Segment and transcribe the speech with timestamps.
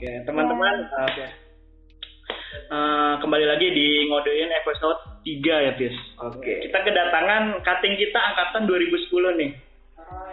[0.00, 1.24] Oke, teman-teman, oke.
[2.72, 4.96] Eh, kembali lagi di ngodein episode
[5.28, 5.92] 3 ya, Pis.
[6.24, 6.64] Oke.
[6.64, 9.52] Kita kedatangan cutting kita angkatan 2010 nih.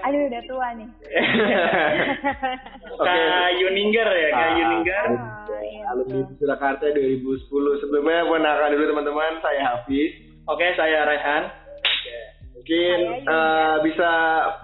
[0.07, 0.88] Aduh udah tua nih.
[2.96, 3.11] Oke.
[3.11, 5.06] Kak Yuninger ya, Kak Ah, Yuninger.
[5.51, 6.35] Oh, iya, Alumni betul.
[6.39, 7.84] Surakarta 2010.
[7.84, 10.15] Sebelumnya perkenalkan dulu teman-teman, saya Hafiz.
[10.47, 11.43] Oke, saya Rehan.
[12.56, 14.11] Mungkin eh, bisa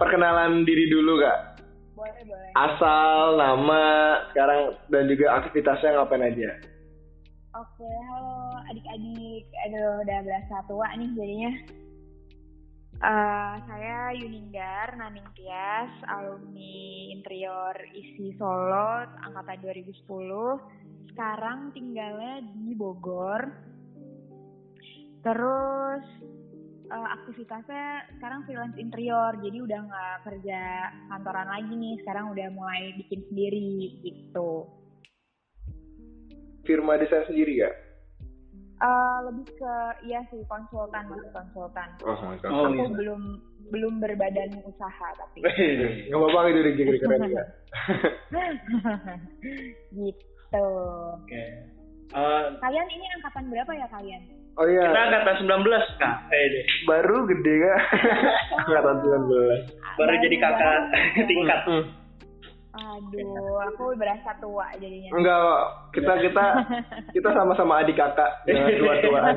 [0.00, 1.53] perkenalan diri dulu kak.
[2.04, 2.50] Boleh boleh.
[2.52, 3.84] Asal, nama,
[4.28, 6.52] sekarang dan juga aktivitasnya ngapain aja.
[7.56, 9.48] Oke, halo adik-adik.
[9.64, 11.52] Aduh, udah berasa tua nih jadinya.
[13.04, 20.60] Eh, saya Yuninggar Naning Tias, alumni interior ISI Solo angkatan 2010.
[21.08, 23.48] Sekarang tinggalnya di Bogor.
[25.24, 26.04] Terus
[26.90, 27.86] eh, aktivitasnya
[28.18, 30.60] sekarang freelance interior, jadi udah nggak kerja
[31.12, 31.94] kantoran lagi nih.
[32.04, 34.68] Sekarang udah mulai bikin sendiri gitu.
[36.64, 37.74] Firma desain sendiri kak?
[38.84, 41.88] Eh, lebih ke iya sih konsultan masih konsultan.
[42.04, 42.50] Oh, mantap.
[42.50, 42.86] Oh, aku iya.
[42.90, 43.22] belum
[43.72, 45.40] belum berbadan usaha tapi
[46.12, 47.48] Gak apa-apa itu rezeki keren kak.
[50.04, 50.68] gitu.
[51.22, 51.44] Oke.
[52.14, 54.22] Eh, Kalian ini angkatan berapa ya kalian?
[54.54, 56.16] Oh iya, kita angkatan 19, Kak.
[56.30, 56.64] Eh, deh.
[56.86, 57.80] baru gede kak.
[58.70, 59.66] Angkatan 19.
[59.98, 60.78] Baru jadi kakak
[61.26, 61.60] tingkat.
[61.66, 61.84] Hmm.
[62.74, 65.10] Aduh, aku berasa tua jadinya.
[65.10, 65.62] Enggak, kok.
[65.94, 66.44] kita kita
[67.10, 69.36] kita sama-sama adik kakak, jangan tua-tuaan.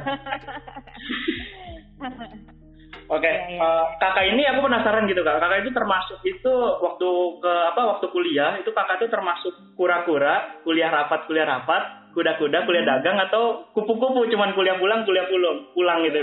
[3.07, 3.61] Oke, Iya, iya.
[3.63, 5.39] eh, kakak ini aku penasaran gitu kak.
[5.39, 10.91] Kakak itu termasuk itu waktu ke apa waktu kuliah itu kakak itu termasuk kura-kura, kuliah
[10.91, 16.17] rapat, kuliah rapat, kuda-kuda, kuliah dagang atau kupu-kupu cuman kuliah pulang, kuliah pulang, pulang gitu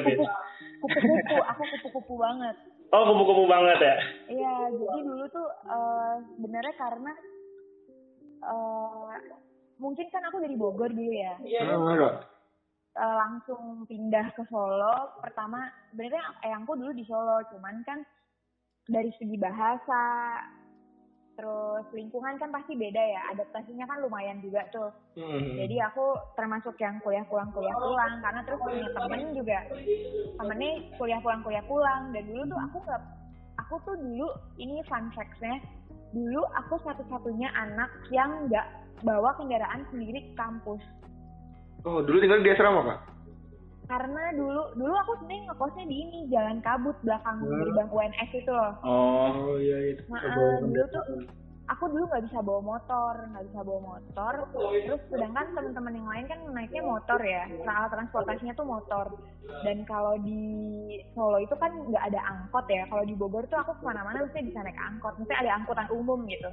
[0.82, 2.56] Kupu-kupu, aku kupu-kupu banget.
[2.90, 3.94] Oh kupu-kupu banget ya.
[4.26, 7.12] Iya, jadi dulu tuh eh, sebenarnya karena
[8.42, 9.14] eh,
[9.78, 11.38] mungkin kan aku dari Bogor dulu ya.
[11.62, 12.14] Ah, kok.
[12.98, 15.14] eh, langsung pindah ke Solo.
[15.22, 18.02] Pertama, sebenarnya eyangku dulu di Solo, cuman kan
[18.84, 20.02] dari segi bahasa,
[21.34, 23.22] terus lingkungan kan pasti beda ya.
[23.34, 24.90] Adaptasinya kan lumayan juga tuh.
[25.18, 25.58] Hmm.
[25.58, 29.58] Jadi aku termasuk yang kuliah pulang kuliah pulang karena terus punya temen juga
[30.38, 33.02] temennya kuliah pulang kuliah pulang dan dulu tuh aku nggak
[33.62, 34.28] aku tuh dulu
[34.58, 35.62] ini fun facts-nya
[36.14, 38.66] dulu aku satu-satunya anak yang nggak
[39.02, 40.82] bawa kendaraan sendiri ke kampus
[41.84, 43.13] Oh, dulu tinggal di asrama kak?
[43.84, 47.52] Karena dulu dulu aku sebenarnya ngekosnya di ini jalan kabut belakang Hmm.
[47.60, 48.72] gerbang UNS itu loh.
[48.80, 50.02] Oh, Oh iya itu.
[50.08, 51.04] Nah, eh, dulu tuh
[51.64, 54.34] aku dulu nggak bisa bawa motor nggak bisa bawa motor.
[54.84, 59.06] Terus sedangkan teman-teman yang lain kan naiknya motor ya nah, alat transportasinya tuh motor.
[59.64, 60.40] Dan kalau di
[61.12, 62.88] Solo itu kan nggak ada angkot ya.
[62.88, 65.16] Kalau di Bogor tuh aku ke mana-mana mesti bisa naik angkot.
[65.20, 66.48] Mesti ada angkutan umum gitu.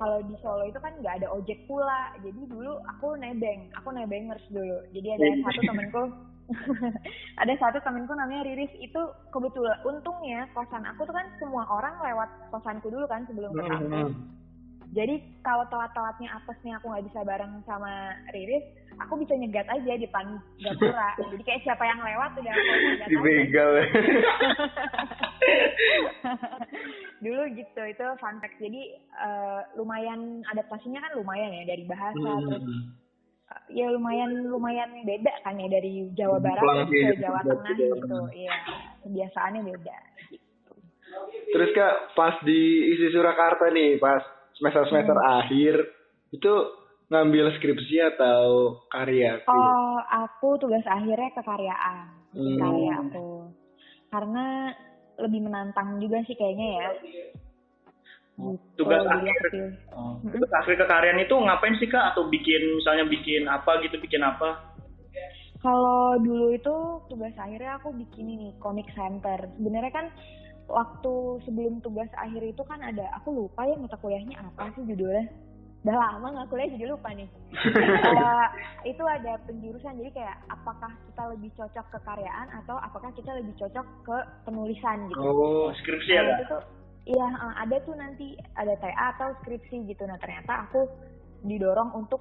[0.00, 2.12] Kalau di Solo itu kan nggak ada ojek pula.
[2.20, 4.84] Jadi dulu aku nebeng aku nebengers dulu.
[4.92, 6.02] Jadi ada satu temenku
[7.42, 9.00] ada satu temenku namanya Riris itu
[9.30, 14.14] kebetulan untungnya kosan aku tuh kan semua orang lewat kosanku dulu kan sebelum ke kampus
[14.90, 18.66] jadi kalau telat-telatnya apesnya aku nggak bisa bareng sama Riris,
[18.98, 21.14] aku bisa nyegat aja di depan gapura.
[21.30, 23.08] Jadi kayak siapa yang lewat udah aku nyegat.
[23.08, 23.70] Dibegal.
[27.24, 28.58] Dulu gitu, itu fun fact.
[28.58, 32.50] Jadi eh, lumayan adaptasinya kan lumayan ya dari bahasa Hmm.
[32.50, 32.66] terus
[33.70, 38.18] ya lumayan lumayan beda kan ya dari Jawa Barat Pulang ke sih, Jawa Tengah gitu.
[38.34, 38.54] Iya,
[39.06, 39.98] kebiasaannya beda.
[40.30, 40.72] Gitu.
[41.50, 42.60] Terus kak, pas di
[42.94, 44.22] isi Surakarta nih, pas
[44.58, 45.74] semester-semester akhir,
[46.30, 46.52] itu
[47.10, 49.42] ngambil skripsi atau karya?
[49.50, 52.06] Oh, aku tugas akhirnya kekaryaan.
[52.30, 52.58] Hmm.
[52.58, 53.50] Karya aku.
[54.10, 54.70] Karena
[55.18, 56.88] lebih menantang juga sih kayaknya ya.
[58.40, 59.36] Gitu, Tugas jadi akhir.
[59.36, 59.74] aku pilih.
[59.92, 60.14] Oh.
[60.24, 62.04] Terus akhir kekaryaan itu ngapain sih kak?
[62.10, 64.48] Atau bikin misalnya bikin apa gitu, bikin apa?
[65.60, 66.74] Kalau dulu itu
[67.06, 69.36] tugas akhirnya aku bikin ini comic center.
[69.54, 70.06] Sebenarnya kan
[70.66, 71.14] waktu
[71.44, 75.28] sebelum tugas akhir itu kan ada aku lupa ya mata kuliahnya apa sih judulnya.
[75.80, 77.28] Udah lama nggak kuliah jadi lupa nih.
[78.10, 78.48] Eh,
[78.86, 83.52] itu ada penjurusan jadi kayak apakah kita lebih cocok ke karyaan atau apakah kita lebih
[83.56, 85.20] cocok ke penulisan gitu.
[85.20, 86.36] Oh, Skripsi ya Nah, kak?
[86.36, 86.62] itu tuh
[87.08, 90.02] iya eh, ada tuh nanti ada TA atau skripsi gitu.
[90.04, 90.84] Nah ternyata aku
[91.44, 92.20] didorong untuk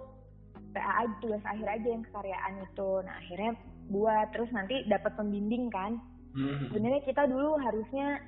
[0.72, 2.90] TA tugas akhir aja yang kekaryaan itu.
[3.04, 3.52] Nah akhirnya
[3.90, 5.98] buat terus nanti dapat pembimbing kan.
[6.38, 6.70] Hmm.
[6.70, 8.22] Sebenarnya kita dulu harusnya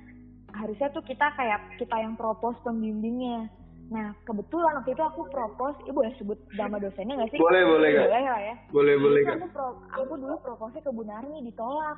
[0.52, 3.48] harusnya tuh kita kayak kita yang propose pembimbingnya.
[3.92, 7.40] Nah kebetulan waktu itu aku propose, ibu boleh sebut nama dosennya nggak sih?
[7.40, 8.04] Boleh, boleh, Kak.
[8.08, 8.54] Boleh lah ya.
[8.72, 9.36] Boleh, boleh Terus kak.
[9.36, 11.96] aku, pro, aku dulu proposnya ke Bu Narmi ditolak.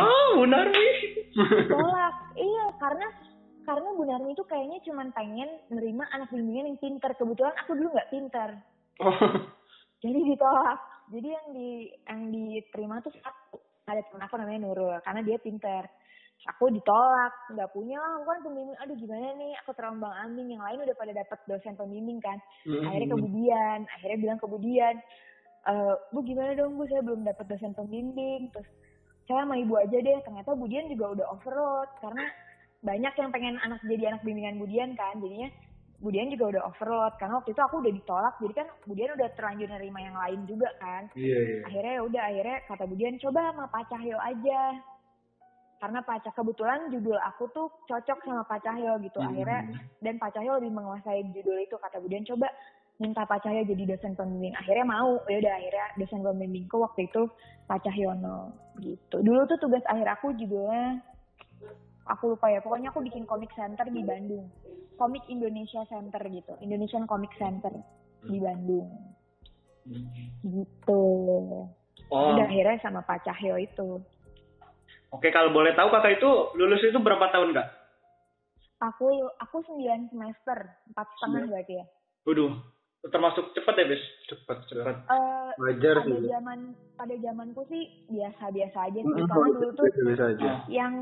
[0.00, 0.92] Oh, benar nih.
[1.68, 3.06] tolak iya karena
[3.68, 7.92] karena Bu Narmi itu kayaknya cuma pengen nerima anak bimbingan yang pintar kebetulan aku dulu
[7.92, 8.50] nggak pintar
[8.98, 9.14] Oh.
[10.04, 10.80] jadi ditolak.
[11.08, 11.68] Jadi yang di
[12.04, 13.58] yang diterima tuh satu.
[13.88, 15.88] Ada teman aku namanya Nurul karena dia pinter.
[16.54, 17.96] Aku ditolak nggak punya.
[17.96, 19.52] Lah aku kan pembimbing aduh gimana nih?
[19.64, 22.36] Aku terombang ambing yang lain udah pada dapat dosen pembimbing kan.
[22.68, 24.94] Akhirnya kemudian akhirnya bilang kemudian
[25.66, 25.74] e,
[26.12, 26.84] bu gimana dong bu?
[26.86, 28.52] Saya belum dapat dosen pembimbing.
[28.52, 28.68] Terus
[29.24, 30.18] saya sama ibu aja deh.
[30.20, 32.24] Ternyata Budian juga udah overload karena
[32.82, 35.18] banyak yang pengen anak jadi anak bimbingan Budian kan.
[35.18, 35.50] Jadinya
[35.98, 37.12] Budian juga udah overload.
[37.18, 38.34] Karena waktu itu aku udah ditolak.
[38.38, 41.02] Jadi kan Budian udah terlanjur nerima yang lain juga kan.
[41.18, 41.60] Iya iya.
[41.66, 44.60] Akhirnya ya udah akhirnya kata Budian coba sama Pak Cahyo aja.
[45.78, 49.18] Karena Pak Cahyo kebetulan judul aku tuh cocok sama Pak Cahyo gitu.
[49.18, 49.30] Hmm.
[49.34, 49.60] akhirnya
[49.98, 51.74] dan Pak Cahyo lebih menguasai judul itu.
[51.74, 52.46] Kata Budian coba
[53.02, 54.54] minta Pak Cahyo jadi dosen pembimbing.
[54.54, 55.18] Akhirnya mau.
[55.26, 57.26] Ya udah akhirnya dosen pembimbingku waktu itu
[57.66, 59.18] Pak Cahyono gitu.
[59.18, 61.02] Dulu tuh tugas akhir aku judulnya
[62.08, 62.64] aku lupa ya.
[62.64, 64.48] Pokoknya aku bikin komik center di Bandung.
[64.98, 66.58] Komik Indonesia Center gitu.
[66.58, 67.70] Indonesian Comic Center
[68.26, 68.88] di Bandung.
[70.42, 71.04] Gitu.
[72.08, 74.00] Oh, udah akhirnya sama Pak Cahyo itu.
[75.08, 77.68] Oke kalau boleh tahu kakak itu lulus itu berapa tahun kak?
[78.78, 79.06] aku
[79.42, 80.58] aku 9 semester.
[80.90, 81.86] Empat setengah berarti ya.
[82.26, 82.52] Waduh,
[83.08, 84.04] termasuk cepet ya, Bis?
[84.26, 84.96] cepat cepat Cepet.
[85.08, 86.58] Eh, wajar pada sih zaman
[86.94, 90.94] pada zamanku sih biasa-biasa aja sih karena dulu tuh biasa aja yang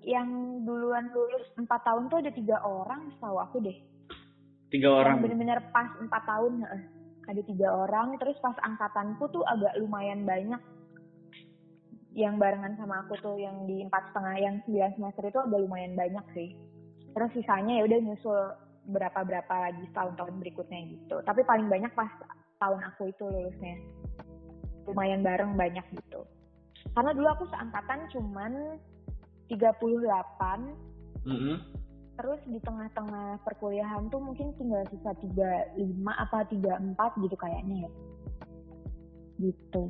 [0.00, 0.28] yang
[0.62, 3.78] duluan lulus empat tahun tuh ada tiga orang setahu aku deh
[4.68, 5.16] Tiga yang orang.
[5.22, 6.82] bener-bener pas empat tahun heeh.
[7.24, 10.60] ada tiga orang terus pas angkatanku tuh agak lumayan banyak
[12.14, 15.94] yang barengan sama aku tuh yang di empat setengah yang sembilan semester itu agak lumayan
[15.94, 16.54] banyak sih
[17.10, 18.40] terus sisanya ya udah nyusul
[18.88, 21.20] berapa berapa lagi tahun-tahun berikutnya gitu.
[21.24, 22.10] Tapi paling banyak pas
[22.60, 23.76] tahun aku itu lulusnya.
[24.84, 26.28] Lumayan bareng banyak gitu.
[26.92, 28.52] Karena dulu aku seangkatan cuman
[29.48, 30.04] 38
[31.24, 31.56] Mm-mm.
[32.14, 37.90] terus di tengah-tengah perkuliahan tuh mungkin tinggal sisa 35 apa 34 gitu kayaknya ya.
[39.40, 39.82] Gitu.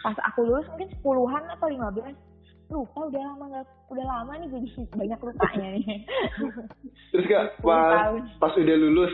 [0.00, 2.33] Pas aku lulus mungkin 10-an atau 15
[2.66, 5.84] lupa udah lama nggak udah lama nih jadi banyak lupanya nih.
[7.12, 8.22] Terus kak 10 pas tahun.
[8.38, 9.12] pas udah lulus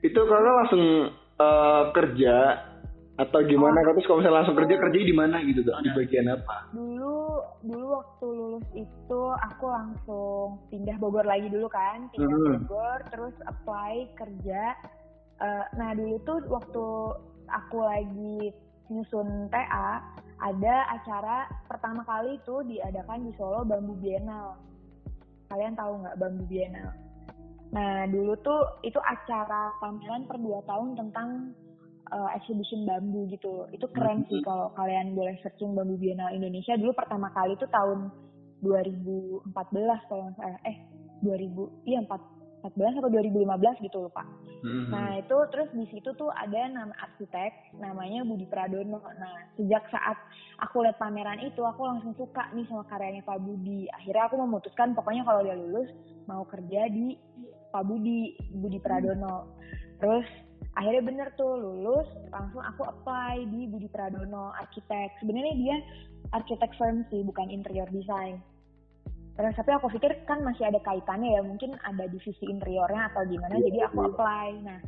[0.00, 0.84] itu kakak langsung
[1.36, 2.36] eh, kerja?
[3.20, 3.92] Atau gimana Kak?
[3.92, 5.84] terus kalau misalnya langsung kerja kerja di mana gitu kak?
[5.84, 6.56] Di bagian apa?
[6.72, 7.20] Dulu
[7.60, 12.64] dulu waktu lulus itu aku langsung pindah Bogor lagi dulu kan pindah Hmm.
[12.64, 14.72] Bogor terus apply kerja.
[15.36, 16.84] Eh, nah dulu tuh waktu
[17.46, 18.56] aku lagi
[18.88, 20.00] nyusun TA
[20.40, 24.56] ada acara pertama kali itu diadakan di Solo Bambu Bienal
[25.52, 26.90] kalian tahu nggak Bambu Bienal
[27.70, 31.54] nah dulu tuh itu acara pameran per dua tahun tentang
[32.10, 33.66] uh, exhibition bambu gitu.
[33.70, 36.74] Itu keren sih kalau kalian boleh searching bambu Bienal Indonesia.
[36.76, 38.10] Dulu pertama kali itu tahun
[38.60, 39.46] 2014
[40.10, 40.60] kalau nggak salah.
[40.66, 40.76] Eh
[41.22, 44.24] 2000 iya 4 14 atau 2015 gitu lupa.
[44.60, 44.92] Mm-mm.
[44.92, 49.00] Nah itu terus di situ tuh ada nama arsitek namanya Budi Pradono.
[49.00, 50.20] Nah sejak saat
[50.60, 53.88] aku lihat pameran itu aku langsung suka nih sama karyanya Pak Budi.
[53.96, 55.88] Akhirnya aku memutuskan pokoknya kalau dia lulus
[56.28, 57.16] mau kerja di
[57.72, 59.56] Pak Budi Budi Pradono.
[60.00, 60.28] Terus
[60.76, 65.16] akhirnya bener tuh lulus langsung aku apply di Budi Pradono arsitek.
[65.24, 65.76] Sebenarnya dia
[66.36, 68.38] arsitek firm sih bukan interior design.
[69.40, 73.56] Terus tapi aku pikir kan masih ada kaitannya ya mungkin ada divisi interiornya atau gimana
[73.56, 74.08] Iya, jadi aku iya.
[74.12, 74.48] apply.
[74.68, 74.80] Nah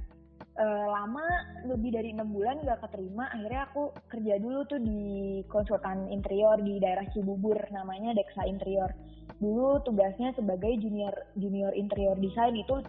[0.60, 1.24] eh, lama
[1.64, 5.00] lebih dari enam bulan gak keterima akhirnya aku kerja dulu tuh di
[5.48, 8.92] konsultan interior di daerah Cibubur namanya Dexa Interior
[9.40, 12.84] dulu tugasnya sebagai junior junior interior design itu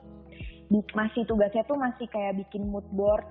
[0.67, 3.23] di- masih tugasnya tuh masih kayak bikin mood board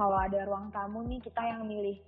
[0.00, 2.00] kalau ada ruang tamu nih kita yang milih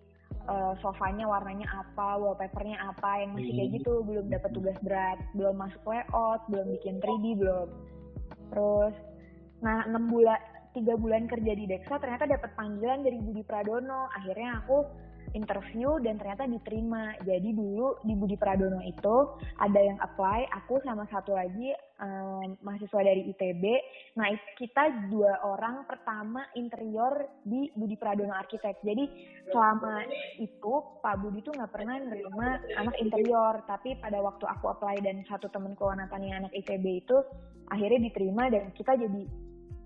[0.47, 3.77] eh, sofanya warnanya apa wallpapernya apa yang masih kayak Hmm.
[3.79, 7.69] gitu belum dapat tugas berat belum masuk layout belum bikin 3D belum
[8.51, 8.95] terus
[9.59, 10.39] nah enam bulan
[10.77, 14.13] tiga bulan kerja di Dexa ternyata dapat panggilan dari Budi Pradono.
[14.13, 14.85] Akhirnya aku
[15.33, 17.17] interview dan ternyata diterima.
[17.25, 23.01] Jadi dulu di Budi Pradono itu ada yang apply aku sama satu lagi em, mahasiswa
[23.01, 23.65] dari ITB
[24.17, 28.85] nah kita dua orang pertama interior di Budi Pradono Arsitek.
[28.85, 29.05] Jadi
[29.49, 30.05] selama
[30.41, 33.65] itu Pak Budi tuh nggak pernah nerima anak interior.
[33.65, 37.17] Tapi pada waktu aku apply dan satu temenku Natania anak ITB itu
[37.67, 39.27] akhirnya diterima dan kita jadi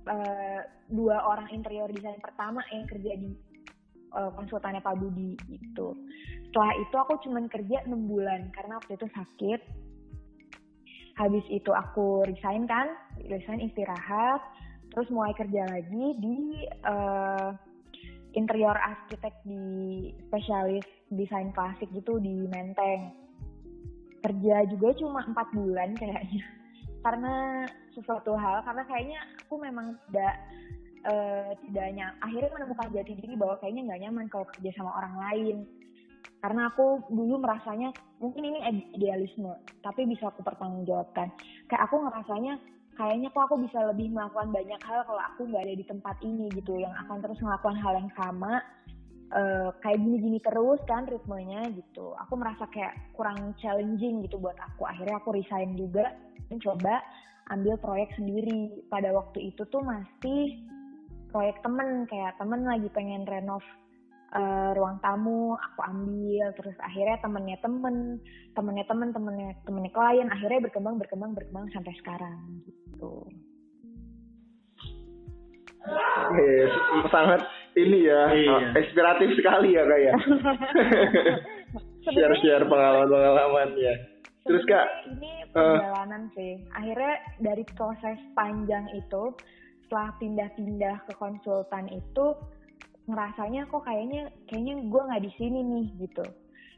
[0.08, 3.30] eh, dua orang interior desain pertama yang kerja di
[4.16, 5.96] eh, konsultannya Pak Budi gitu.
[6.50, 9.60] Setelah itu aku cuman kerja 6 bulan karena waktu itu sakit.
[11.20, 12.88] Habis itu aku resign kan,
[13.28, 14.40] resign istirahat,
[14.90, 17.50] terus mulai kerja lagi di eh,
[18.34, 19.62] interior arsitek di
[20.26, 23.14] spesialis desain klasik gitu di Menteng.
[24.20, 26.44] Kerja juga cuma empat bulan kayaknya
[27.04, 30.34] karena sesuatu hal karena kayaknya aku memang tidak
[31.06, 32.16] uh, tidak nyaman.
[32.20, 35.56] Akhirnya menemukan jati diri bahwa kayaknya nggak nyaman kalau kerja sama orang lain.
[36.40, 38.58] Karena aku dulu merasanya mungkin ini
[38.96, 39.52] idealisme
[39.84, 41.28] tapi bisa aku pertanggungjawabkan.
[41.68, 42.54] Kayak aku ngerasanya
[42.96, 46.48] kayaknya kok aku bisa lebih melakukan banyak hal kalau aku nggak ada di tempat ini
[46.56, 46.80] gitu.
[46.80, 48.52] Yang akan terus melakukan hal yang sama
[49.36, 52.16] uh, kayak gini-gini terus kan ritmenya gitu.
[52.24, 54.88] Aku merasa kayak kurang challenging gitu buat aku.
[54.88, 56.12] Akhirnya aku resign juga
[56.50, 57.00] mencoba
[57.54, 58.82] ambil proyek sendiri.
[58.90, 60.60] Pada waktu itu tuh masih
[61.30, 63.62] proyek temen kayak temen lagi pengen renov
[64.34, 66.46] uh, ruang tamu aku ambil.
[66.58, 68.18] Terus akhirnya temennya temen
[68.58, 70.28] temennya temen temennya temennya klien.
[70.28, 73.14] Akhirnya berkembang berkembang berkembang sampai sekarang gitu.
[76.36, 76.70] Yes,
[77.08, 77.40] sangat
[77.72, 78.76] ini ya iya.
[78.76, 80.14] inspiratif sekali ya kak ya.
[82.12, 83.94] Share share pengalaman pengalaman ya
[84.44, 86.52] terus kak ini eh, perjalanan uh, sih.
[86.72, 89.34] Akhirnya dari proses panjang itu
[89.84, 92.26] setelah pindah-pindah ke konsultan itu
[93.10, 96.24] ngerasanya kok kayaknya kayaknya gue nggak di sini nih gitu.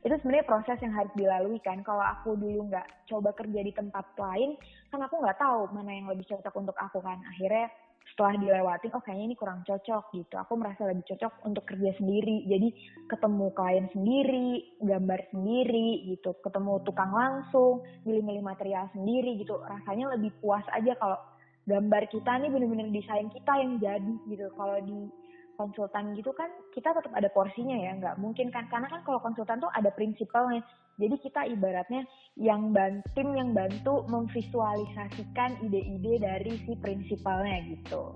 [0.02, 1.84] Itu sebenarnya proses yang harus dilalui kan.
[1.86, 4.56] Kalau aku dulu nggak coba kerja di tempat lain
[4.90, 7.20] kan aku nggak tahu mana yang lebih cocok untuk aku kan.
[7.36, 7.70] Akhirnya
[8.12, 10.34] setelah dilewatin oh kayaknya ini kurang cocok gitu.
[10.36, 12.44] Aku merasa lebih cocok untuk kerja sendiri.
[12.50, 12.68] Jadi
[13.08, 14.48] ketemu klien sendiri
[14.82, 16.34] gambar sendiri gitu.
[16.42, 19.56] Ketemu tukang langsung milih-milih material sendiri gitu.
[19.62, 21.18] Rasanya lebih puas aja kalau
[21.64, 24.46] gambar kita nih bener-bener desain kita yang jadi gitu.
[24.58, 24.98] Kalau di
[25.56, 28.66] konsultan gitu kan kita tetap ada porsinya ya nggak mungkin kan.
[28.68, 30.64] Karena kan kalau konsultan tuh ada prinsipalnya.
[31.00, 32.04] Jadi kita ibaratnya
[32.36, 38.12] yang bantu tim yang bantu memvisualisasikan ide-ide dari si prinsipalnya gitu.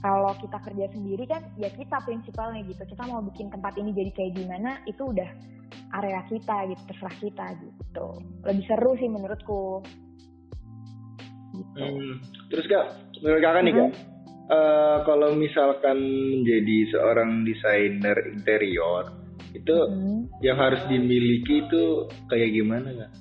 [0.00, 2.82] Kalau kita kerja sendiri kan ya kita prinsipalnya gitu.
[2.88, 5.28] Kita mau bikin tempat ini jadi kayak gimana itu udah
[6.00, 8.06] area kita gitu terserah kita gitu.
[8.48, 9.84] Lebih seru sih menurutku.
[11.50, 11.82] Gitu.
[11.82, 12.14] hmm.
[12.46, 13.88] terus kak menurut kakak nih kak?
[13.90, 14.19] Hmm?
[14.50, 19.14] Uh, kalau misalkan menjadi seorang desainer interior
[19.54, 20.30] itu hmm.
[20.44, 23.12] yang harus dimiliki itu kayak gimana kak?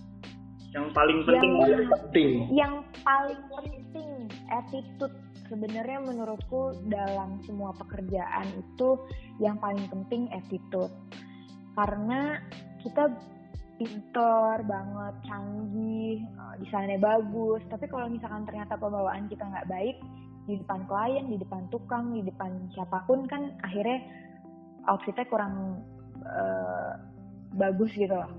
[0.69, 2.29] Yang paling penting yang, penting.
[2.53, 4.09] Yang paling penting
[4.53, 5.15] attitude
[5.49, 8.89] sebenarnya menurutku dalam semua pekerjaan itu
[9.41, 10.93] yang paling penting attitude
[11.73, 12.37] karena
[12.85, 13.09] kita
[13.79, 19.95] pinter banget, canggih, eh, desainnya bagus, tapi kalau misalkan ternyata pembawaan kita nggak baik,
[20.49, 24.01] di depan klien, di depan tukang, di depan siapa pun kan akhirnya
[24.89, 25.85] outfitnya kurang
[26.25, 26.97] uh,
[27.53, 28.33] bagus gitu loh.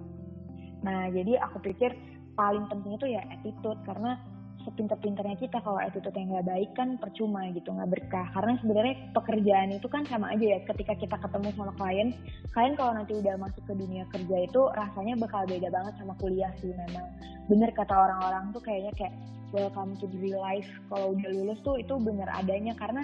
[0.83, 1.95] Nah jadi aku pikir
[2.35, 4.19] paling penting itu ya attitude karena
[4.64, 8.26] sepinter-pinternya kita kalau attitude yang nggak baik kan percuma gitu nggak berkah.
[8.37, 12.09] Karena sebenarnya pekerjaan itu kan sama aja ya ketika kita ketemu sama klien
[12.52, 16.52] klien kalau nanti udah masuk ke dunia kerja itu rasanya bakal beda banget sama kuliah
[16.61, 17.07] sih memang.
[17.49, 19.14] Bener kata orang-orang tuh kayaknya kayak
[19.50, 20.69] welcome to the real life.
[20.88, 23.02] Kalau udah lulus tuh itu bener adanya karena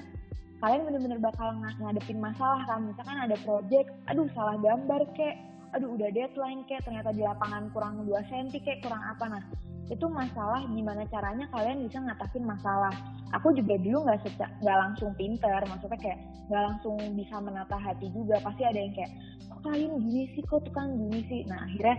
[0.63, 2.87] kalian bener-bener bakal ng ngadepin masalah kan.
[2.87, 5.37] Misalkan ada project aduh salah gambar kek.
[5.75, 6.81] Aduh udah deadline kek.
[6.87, 8.81] Ternyata di lapangan kurang 2 cm kek.
[8.81, 9.25] Kurang apa.
[9.29, 9.43] Nah
[9.87, 12.91] itu masalah gimana caranya kalian bisa ngatasin masalah
[13.31, 14.19] aku juga dulu nggak
[14.63, 16.19] nggak langsung pinter maksudnya kayak
[16.51, 19.13] nggak langsung bisa menata hati juga pasti ada yang kayak
[19.47, 21.97] kok kalian gini sih kok tukang gini sih nah akhirnya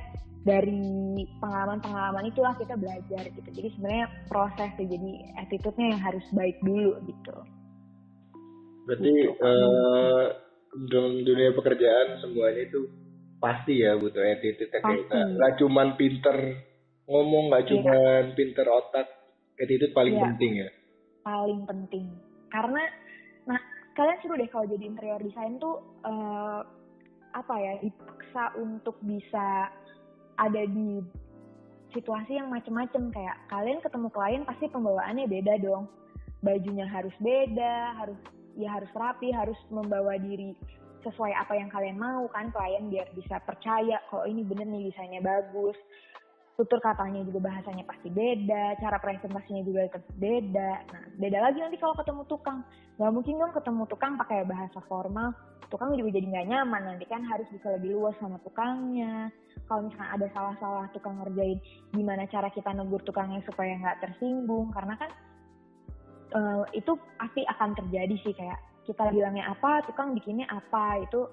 [0.48, 0.80] dari
[1.44, 3.50] pengalaman-pengalaman itulah kita belajar gitu.
[3.52, 5.12] Jadi sebenarnya proses sih, jadi
[5.44, 7.36] attitude-nya yang harus baik dulu gitu.
[8.88, 9.44] Berarti gitu.
[9.44, 10.26] uh,
[11.28, 12.88] dunia pekerjaan semuanya itu
[13.44, 16.58] pasti ya butuh attitude kayak nggak cuman pinter
[17.08, 17.70] ngomong nggak iya.
[17.72, 18.36] cuman yeah.
[18.36, 19.08] pinter otak
[19.58, 20.24] attitude paling yeah.
[20.30, 20.70] penting ya
[21.24, 22.06] paling penting
[22.52, 22.84] karena
[23.48, 23.60] nah
[23.96, 26.62] kalian seru deh kalau jadi interior design tuh uh,
[27.36, 29.72] apa ya dipaksa untuk bisa
[30.38, 31.02] ada di
[31.96, 35.88] situasi yang macem-macem kayak kalian ketemu klien pasti pembawaannya beda dong
[36.44, 38.20] bajunya harus beda harus
[38.60, 40.54] ya harus rapi harus membawa diri
[41.06, 45.24] sesuai apa yang kalian mau kan klien biar bisa percaya kalau ini bener nih desainnya
[45.24, 45.78] bagus
[46.58, 50.72] tutur katanya juga bahasanya pasti beda, cara presentasinya juga tetap beda.
[50.90, 52.66] Nah, beda lagi nanti kalau ketemu tukang.
[52.98, 55.38] Gak mungkin dong ketemu tukang pakai bahasa formal,
[55.70, 56.82] tukang juga jadi nggak nyaman.
[56.90, 59.30] Nanti kan harus bisa lebih luas sama tukangnya.
[59.70, 61.62] Kalau misalnya ada salah-salah tukang ngerjain,
[61.94, 64.74] gimana cara kita negur tukangnya supaya nggak tersinggung.
[64.74, 65.12] Karena kan
[66.34, 68.58] uh, itu pasti akan terjadi sih kayak
[68.90, 71.30] kita bilangnya apa, tukang bikinnya apa, itu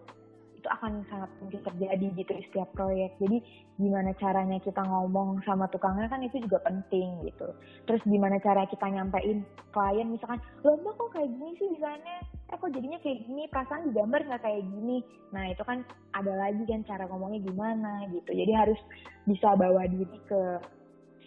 [0.64, 3.12] itu akan sangat mungkin terjadi gitu di setiap proyek.
[3.20, 3.44] Jadi
[3.76, 7.52] gimana caranya kita ngomong sama tukangnya kan itu juga penting gitu.
[7.84, 9.44] Terus gimana cara kita nyampein
[9.76, 12.18] klien misalkan, loh mbak kok kayak gini sih desainnya?
[12.48, 14.96] Eh kok jadinya kayak gini, perasaan di gambar nggak kayak gini.
[15.36, 15.84] Nah itu kan
[16.16, 18.30] ada lagi kan cara ngomongnya gimana gitu.
[18.32, 18.80] Jadi harus
[19.28, 20.42] bisa bawa diri ke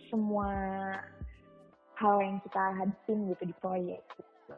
[0.10, 0.50] semua
[2.02, 4.02] hal yang kita hadapin gitu di proyek.
[4.18, 4.58] Gitu.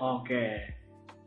[0.00, 0.79] Oke.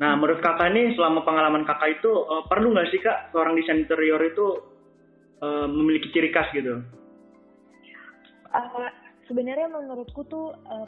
[0.03, 3.88] Nah, menurut kakak ini selama pengalaman kakak itu uh, perlu nggak sih kak seorang desain
[3.88, 4.60] interior itu
[5.39, 6.83] uh, memiliki ciri khas gitu?
[8.51, 8.91] Uh,
[9.31, 10.83] sebenarnya menurutku tuh uh,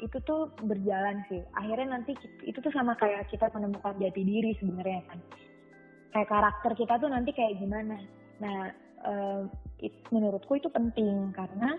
[0.00, 1.44] itu tuh berjalan sih.
[1.60, 5.20] Akhirnya nanti itu tuh sama kayak kita menemukan jati diri sebenarnya kan.
[6.16, 8.00] Kayak karakter kita tuh nanti kayak gimana.
[8.40, 8.72] Nah,
[9.04, 9.44] uh,
[9.84, 11.76] it, menurutku itu penting karena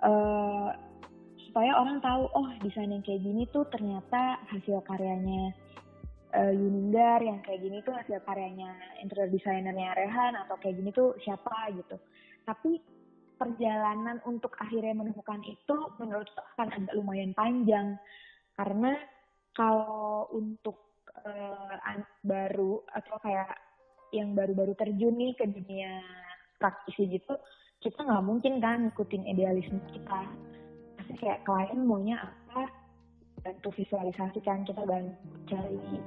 [0.00, 0.72] uh,
[1.50, 5.50] supaya orang tahu oh desain yang kayak gini tuh ternyata hasil karyanya
[6.30, 8.70] uh, Yunindar yang kayak gini tuh hasil karyanya
[9.02, 11.98] interior desainernya Rehan atau kayak gini tuh siapa gitu.
[12.46, 12.78] Tapi
[13.34, 17.98] perjalanan untuk akhirnya menemukan itu menurut akan agak lumayan panjang.
[18.54, 18.94] Karena
[19.50, 23.58] kalau untuk uh, anak baru atau kayak
[24.14, 25.98] yang baru-baru terjun nih ke dunia
[26.62, 27.34] praktisi gitu
[27.80, 30.20] kita nggak mungkin kan ngikutin idealisme kita
[31.10, 32.70] pasti kayak klien maunya apa
[33.42, 35.18] bantu visualisasikan kita bantu
[35.50, 35.98] cari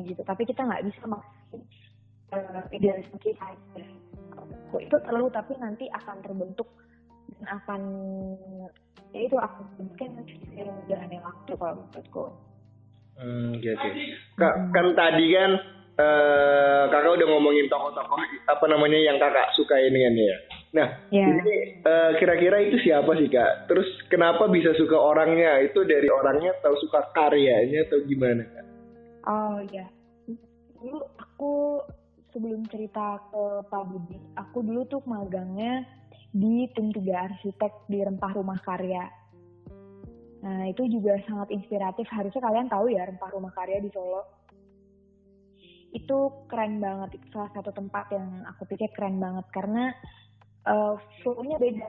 [0.00, 0.22] gitu.
[0.24, 1.60] Tapi kita nggak bisa maksudin
[2.32, 3.52] uh, idealisme kita
[4.68, 6.68] kok itu perlu tapi nanti akan terbentuk
[7.36, 7.82] dan akan
[9.12, 12.24] ya itu akan mungkin seiring berjalannya waktu kalau menurutku.
[13.18, 13.88] Hmm gitu.
[14.40, 15.50] Kak kan tadi kan
[16.00, 20.36] uh, kakak udah ngomongin tokoh-tokoh apa namanya yang kakak suka ini kan ya
[20.68, 21.32] Nah, yeah.
[21.32, 23.72] ini uh, kira-kira itu siapa sih kak?
[23.72, 25.64] Terus kenapa bisa suka orangnya?
[25.64, 28.66] Itu dari orangnya atau suka karyanya atau gimana kak?
[29.28, 29.88] Oh ya,
[30.76, 31.52] dulu aku
[32.32, 35.88] sebelum cerita ke Pak Budi, aku dulu tuh magangnya
[36.32, 39.04] di tim tiga arsitek di Rempah Rumah Karya.
[40.44, 42.04] Nah itu juga sangat inspiratif.
[42.12, 44.22] Harusnya kalian tahu ya Rempah Rumah Karya di Solo.
[45.96, 47.16] Itu keren banget.
[47.16, 49.96] Itu salah satu tempat yang aku pikir keren banget karena
[50.68, 50.94] uh,
[51.24, 51.88] flow-nya beda.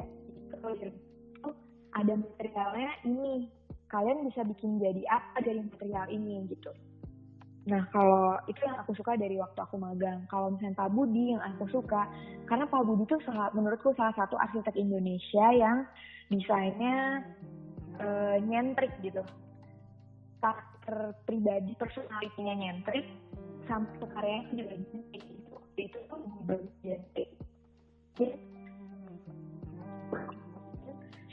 [0.64, 1.56] Oh,
[1.96, 3.52] ada materialnya ini,
[3.92, 6.72] kalian bisa bikin jadi apa dari material ini gitu.
[7.68, 10.26] Nah kalau itu yang aku suka dari waktu aku magang.
[10.32, 12.08] Kalau misalnya Pak Budi yang aku suka,
[12.50, 13.18] karena Pak Budi itu
[13.54, 15.86] menurutku salah satu arsitek Indonesia yang
[16.34, 17.22] desainnya
[18.02, 19.22] uh, nyentrik gitu.
[20.40, 23.06] Karakter pribadi, personalitinya nyentrik,
[23.68, 25.24] sampai karyanya juga nyentrik.
[25.30, 26.20] Itu, itu tuh
[26.82, 27.30] nyentrik.
[28.18, 28.49] Jadi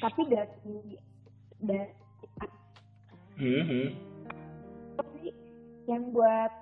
[0.06, 0.94] tapi dari
[1.66, 1.90] dari
[3.42, 3.86] mm-hmm.
[5.90, 6.52] yang buat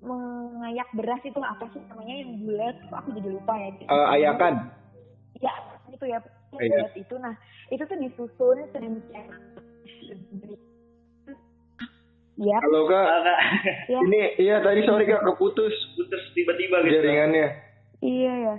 [0.00, 4.54] mengayak beras itu apa sih namanya yang bulat aku jadi lupa ya uh, ayakan
[5.36, 5.52] ya
[5.92, 7.36] itu ya bulat itu nah
[7.68, 9.28] itu tuh disusun sedemikian
[12.42, 12.58] Ya.
[12.58, 13.06] Halo kak.
[13.92, 14.00] ya.
[14.02, 15.70] Ini iya tadi sorry kak keputus.
[15.94, 16.98] Putus tiba-tiba gitu.
[16.98, 17.48] Jaringannya.
[18.02, 18.56] Iya ya.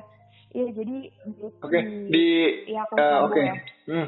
[0.54, 0.98] Iya jadi
[1.34, 1.84] Oke okay.
[2.14, 2.28] di
[2.70, 3.34] ya, uh, oke.
[3.34, 3.46] Okay.
[3.50, 3.56] Ya.
[3.90, 3.98] Hmm.
[3.98, 4.08] Uh,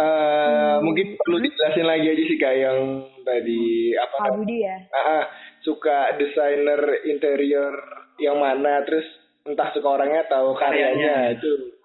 [0.00, 0.76] hmm.
[0.86, 2.78] mungkin perlu dijelasin lagi aja sih kak yang
[3.26, 4.16] tadi apa?
[4.16, 4.76] Pak Budi ya.
[4.88, 5.22] Uh, uh,
[5.60, 7.74] suka desainer interior
[8.16, 9.04] yang mana terus
[9.44, 11.80] entah suka orangnya atau karyanya, itu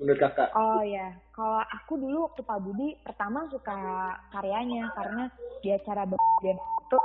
[0.00, 0.50] menurut kakak?
[0.56, 3.78] Oh ya, kalau aku dulu waktu Pak Budi pertama suka
[4.32, 5.24] karyanya karena
[5.60, 7.00] di acara bagian itu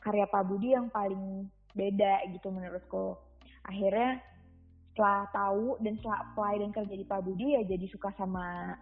[0.00, 3.18] karya Pak Budi yang paling beda gitu menurutku.
[3.68, 4.24] Akhirnya
[4.98, 8.74] setelah tahu dan setelah apply dan kerja di Pak Budi ya jadi suka sama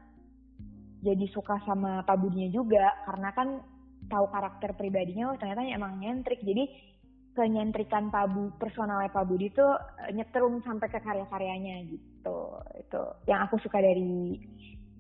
[1.04, 3.04] jadi suka sama Pak Budinya juga.
[3.04, 3.60] Karena kan
[4.08, 6.40] tahu karakter pribadinya oh ternyata emang nyentrik.
[6.40, 6.96] Jadi
[7.36, 12.38] kenyentrikan Pak Bu personalnya Pak Budi tuh eh, nyetrum sampai ke karya-karyanya gitu.
[12.80, 14.40] Itu yang aku suka dari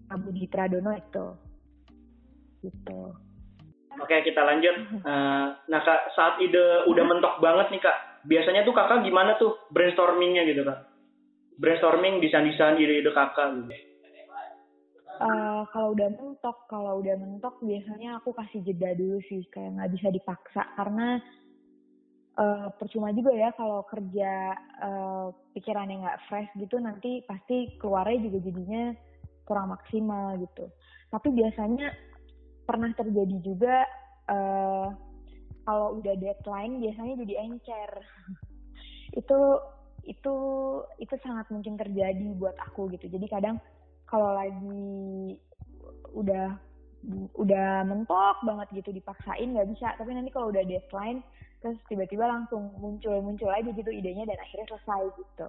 [0.06, 1.26] Pak Budi Tradono itu.
[2.60, 3.00] Gitu.
[3.96, 4.76] Oke kita lanjut.
[5.08, 7.96] Uh, nah kak saat ide udah mentok banget nih kak,
[8.28, 10.95] biasanya tuh kakak gimana tuh brainstormingnya gitu kak?
[11.56, 13.72] Brainstorming desain-desain ide-ide kakak gitu?
[15.16, 19.92] Uh, kalau udah mentok, kalau udah mentok biasanya aku kasih jeda dulu sih, kayak nggak
[19.96, 21.16] bisa dipaksa karena
[22.36, 24.52] uh, percuma juga ya kalau kerja
[24.84, 28.92] uh, pikirannya nggak fresh gitu nanti pasti keluarnya juga jadinya
[29.48, 30.68] kurang maksimal gitu.
[31.08, 31.96] Tapi biasanya
[32.68, 33.88] pernah terjadi juga
[34.28, 34.92] uh,
[35.64, 37.90] kalau udah deadline biasanya jadi encer.
[39.20, 39.40] itu
[40.06, 40.34] itu
[41.02, 43.10] itu sangat mungkin terjadi buat aku gitu.
[43.10, 43.58] Jadi kadang
[44.06, 45.34] kalau lagi
[46.14, 46.54] udah
[47.38, 49.92] udah mentok banget gitu dipaksain nggak bisa.
[49.98, 51.20] Tapi nanti kalau udah deadline
[51.60, 55.46] terus tiba-tiba langsung muncul muncul aja gitu idenya dan akhirnya selesai gitu.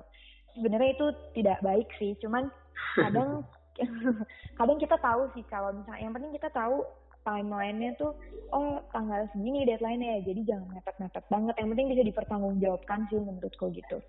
[0.58, 2.50] Sebenarnya itu tidak baik sih cuman
[2.98, 3.46] kadang
[4.60, 6.82] kadang kita tahu sih kalau misalnya yang penting kita tahu
[7.22, 8.15] timelinenya tuh
[8.56, 11.54] oh tanggal segini deadline-nya ya jadi jangan mepet-mepet banget.
[11.62, 14.02] Yang penting bisa dipertanggungjawabkan sih menurutku gitu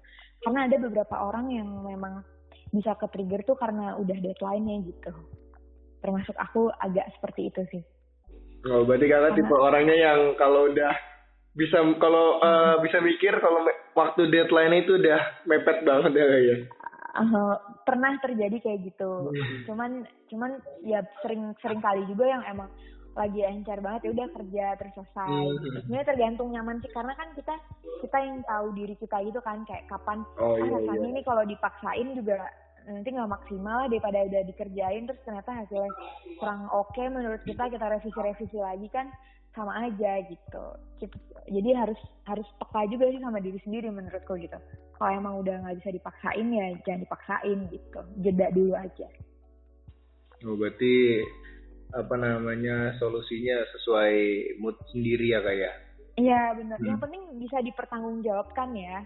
[0.45, 2.23] karena ada beberapa orang yang memang
[2.71, 5.13] bisa ke trigger tuh karena udah deadline-nya gitu
[5.99, 7.83] termasuk aku agak seperti itu sih
[8.67, 10.91] Oh, berarti kakak tipe orangnya yang kalau udah
[11.55, 13.63] bisa kalau uh, bisa mikir kalau
[13.95, 16.57] waktu deadline itu udah mepet banget ya ya.
[17.19, 17.55] Uh,
[17.87, 19.31] pernah terjadi kayak gitu.
[19.31, 19.59] Hmm.
[19.71, 19.91] Cuman
[20.27, 20.51] cuman
[20.83, 22.67] ya sering sering kali juga yang emang
[23.19, 25.31] lagi encer banget ya udah kerja terus selesai.
[25.43, 25.83] Hmm.
[25.83, 27.55] Sebenarnya tergantung nyaman sih karena kan kita
[28.07, 31.13] kita yang tahu diri kita gitu kan kayak kapan oh, ah, iya, rasanya iya.
[31.19, 32.39] ini kalau dipaksain juga
[32.89, 35.93] nanti nggak maksimal daripada udah dikerjain terus ternyata hasilnya
[36.41, 39.13] kurang oke okay, menurut kita kita revisi-revisi lagi kan
[39.53, 40.65] sama aja gitu.
[41.03, 41.19] gitu.
[41.51, 42.01] Jadi harus
[42.31, 44.55] harus peka juga sih sama diri sendiri menurutku gitu.
[44.95, 48.01] Kalau emang udah nggak bisa dipaksain ya jangan dipaksain gitu.
[48.23, 49.09] Jeda dulu aja.
[50.47, 50.93] Oh berarti
[51.97, 54.15] apa namanya solusinya sesuai
[54.61, 55.61] mood sendiri ya kayak?
[55.61, 55.73] Ya?
[56.19, 56.79] Iya benar.
[56.83, 56.89] Hmm.
[56.89, 58.99] Yang penting bisa dipertanggungjawabkan ya.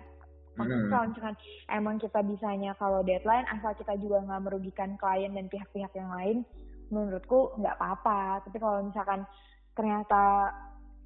[0.52, 0.92] Maksudnya hmm.
[0.92, 1.36] kalau misalkan
[1.72, 6.38] emang kita bisanya kalau deadline asal kita juga nggak merugikan klien dan pihak-pihak yang lain,
[6.92, 8.44] menurutku nggak apa-apa.
[8.48, 9.24] Tapi kalau misalkan
[9.72, 10.52] ternyata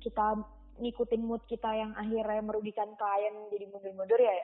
[0.02, 0.38] kita
[0.82, 4.36] ngikutin mood kita yang akhirnya merugikan klien jadi mundur-mundur ya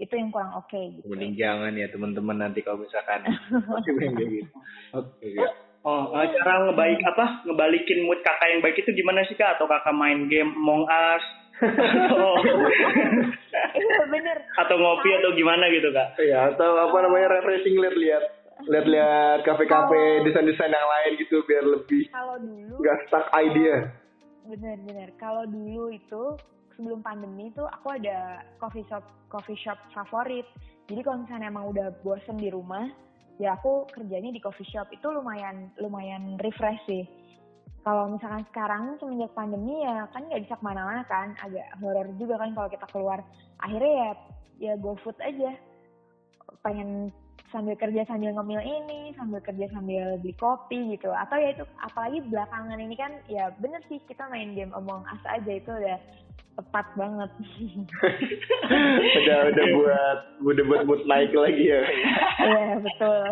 [0.00, 1.06] itu yang kurang oke okay, gitu.
[1.10, 3.22] Mending jangan ya teman-teman nanti kalau misalkan
[3.70, 4.50] masih kayak gitu.
[4.96, 5.10] Oke.
[5.20, 5.50] Okay, ya.
[5.82, 7.42] Oh, uh, cara ngebaik apa?
[7.42, 9.58] Ngebalikin mood kakak yang baik itu gimana sih kak?
[9.58, 11.24] Atau kakak main game Among Us?
[12.14, 12.38] oh.
[13.82, 14.46] iya bener.
[14.62, 16.22] Atau ngopi atau gimana gitu kak?
[16.22, 22.38] Iya, atau apa namanya refreshing lihat-lihat lihat-lihat kafe-kafe desain-desain yang lain gitu biar lebih kalau
[22.38, 23.90] dulu nggak stuck idea
[24.46, 26.22] bener-bener kalau dulu itu
[26.78, 30.46] sebelum pandemi itu aku ada coffee shop coffee shop favorit
[30.86, 32.86] jadi kalau misalnya emang udah bosen di rumah
[33.40, 34.88] ya aku kerjanya di coffee shop.
[34.92, 37.04] Itu lumayan lumayan refresh sih.
[37.82, 41.34] Kalau misalkan sekarang semenjak pandemi ya kan nggak bisa ke mana-mana kan.
[41.42, 43.18] Agak horor juga kan kalau kita keluar.
[43.58, 44.10] Akhirnya ya
[44.60, 45.56] ya go food aja.
[46.62, 47.10] Pengen
[47.50, 51.12] sambil kerja sambil ngemil ini, sambil kerja sambil beli kopi gitu.
[51.12, 55.22] Atau ya itu apalagi belakangan ini kan ya bener sih kita main game Among Us
[55.26, 55.52] aja.
[55.52, 55.98] Itu udah
[56.58, 57.30] tepat banget.
[59.18, 61.82] udah udah buat udah buat mood naik lagi ya.
[62.42, 63.22] Iya betul.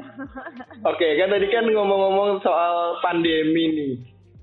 [0.88, 3.94] Oke kan tadi kan ngomong-ngomong soal pandemi nih.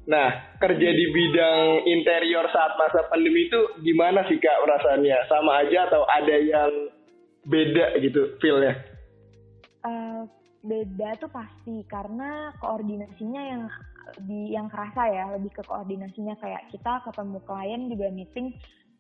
[0.08, 5.28] Nah, kerja di bidang interior saat masa pandemi itu gimana sih Kak rasanya?
[5.28, 6.72] Sama aja atau ada yang
[7.44, 8.98] beda gitu feel-nya?
[9.88, 10.22] uh,
[10.64, 13.64] beda tuh pasti karena koordinasinya yang
[14.24, 16.36] di yang kerasa ya lebih ke koordinasinya.
[16.40, 18.48] Kayak kita ketemu klien juga meeting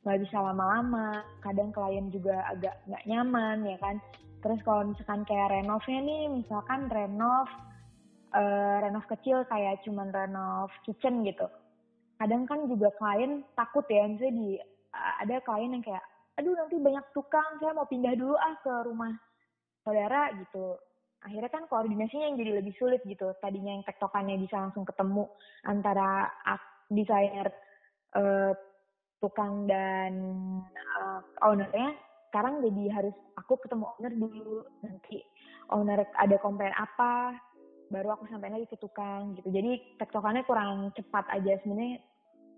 [0.04, 1.24] nggak bisa lama-lama.
[1.44, 3.96] Kadang klien juga agak nggak nyaman ya kan?
[4.44, 7.48] Terus kalau misalkan kayak renovnya nih misalkan renov
[8.34, 11.48] uh, renov kecil kayak cuman renov kitchen gitu.
[12.18, 14.50] Kadang kan juga klien takut ya misalnya di
[14.94, 16.04] uh, ada klien yang kayak
[16.38, 19.10] aduh nanti banyak tukang saya mau pindah dulu ah ke rumah
[19.82, 20.78] saudara gitu
[21.26, 23.34] akhirnya kan koordinasinya yang jadi lebih sulit gitu.
[23.42, 25.26] Tadinya yang tektokannya bisa langsung ketemu
[25.66, 26.30] antara
[26.88, 27.48] desainer
[28.16, 28.54] uh,
[29.18, 30.14] tukang dan
[31.02, 31.98] uh, ownernya
[32.30, 34.58] sekarang jadi harus aku ketemu owner dulu.
[34.86, 35.18] Nanti
[35.74, 37.34] owner ada komplain apa
[37.88, 39.50] baru aku sampai lagi ke tukang gitu.
[39.50, 41.58] Jadi tektokannya kurang cepat aja.
[41.64, 42.04] Sebenarnya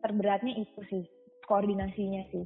[0.03, 1.03] terberatnya itu sih
[1.49, 2.45] koordinasinya sih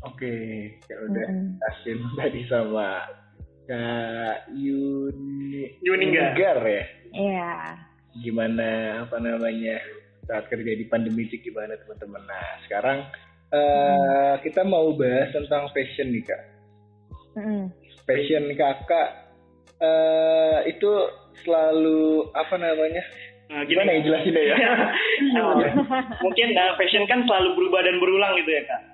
[0.00, 0.34] Oke,
[0.88, 2.16] ya udah mm -hmm.
[2.16, 3.04] tadi sama
[3.70, 6.84] Kak Yuni Yunigar ya.
[7.14, 7.52] Iya.
[8.18, 9.78] Gimana apa namanya
[10.26, 12.24] saat kerja di pandemi itu gimana teman-teman?
[12.26, 12.98] Nah sekarang
[13.54, 16.42] uh, kita mau bahas tentang fashion nih kak.
[17.38, 17.70] Mm.
[18.08, 19.08] Fashion kakak
[19.78, 20.90] uh, itu
[21.46, 23.06] selalu apa namanya?
[23.54, 24.56] Nah, gimana ya jelasin ya?
[25.46, 25.62] oh,
[26.26, 28.89] mungkin uh, fashion kan selalu berubah dan berulang gitu ya kak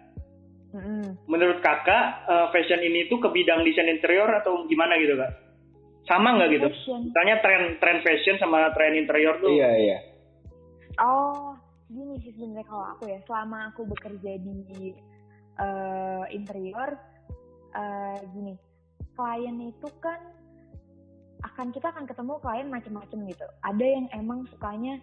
[1.26, 5.32] menurut kakak uh, fashion ini tuh ke bidang desain interior atau gimana gitu kak?
[6.06, 6.68] Sama nggak gitu?
[6.70, 7.00] Fashion.
[7.10, 9.50] Misalnya tren tren fashion sama tren interior tuh?
[9.50, 9.98] Iya iya.
[11.02, 14.90] Oh gini sih sebenarnya kalau aku ya selama aku bekerja di
[15.62, 16.98] uh, interior
[17.78, 18.58] uh, gini
[19.14, 20.18] klien itu kan
[21.44, 23.46] akan kita akan ketemu klien macam-macam gitu.
[23.62, 24.98] Ada yang emang sukanya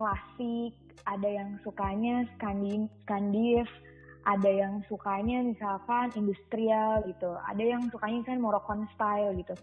[0.00, 3.68] klasik, ada yang sukanya skandin skandif,
[4.28, 9.56] ada yang sukanya misalkan industrial gitu, ada yang sukanya kan Moroccan style gitu.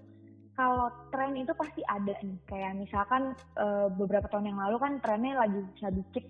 [0.57, 5.37] Kalau tren itu pasti ada nih, kayak misalkan uh, beberapa tahun yang lalu kan trennya
[5.37, 6.25] lagi shabby chic,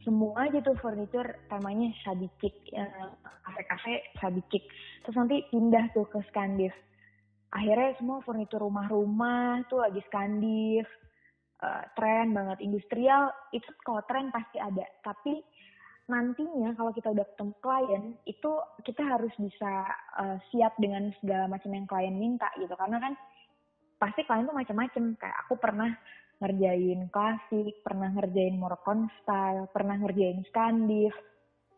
[0.00, 3.12] semua tuh furniture temanya shabby chic, uh,
[3.44, 4.64] kafe-kafe shabby chic.
[5.04, 6.72] Terus nanti pindah tuh ke Skandif.
[7.52, 10.88] Akhirnya semua furniture rumah-rumah tuh lagi Skandif,
[11.60, 12.64] uh, tren banget.
[12.64, 15.44] Industrial itu kalau tren pasti ada, tapi
[16.08, 19.72] nantinya kalau kita udah ketemu klien itu kita harus bisa
[20.16, 22.72] uh, siap dengan segala macam yang klien minta gitu.
[22.72, 23.12] Karena kan
[24.00, 25.04] pasti klien tuh macam-macam.
[25.20, 25.92] Kayak aku pernah
[26.40, 31.12] ngerjain klasik, pernah ngerjain Moroccan style, pernah ngerjain Skandif,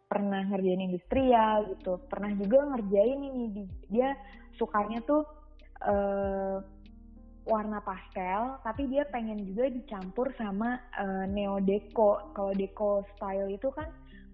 [0.06, 3.66] pernah ngerjain industrial gitu, pernah juga ngerjain ini.
[3.90, 4.14] Dia
[4.54, 5.26] sukanya tuh
[5.82, 6.62] uh,
[7.50, 12.30] warna pastel, tapi dia pengen juga dicampur sama uh, neo deco.
[12.30, 13.90] Kalau deco style itu kan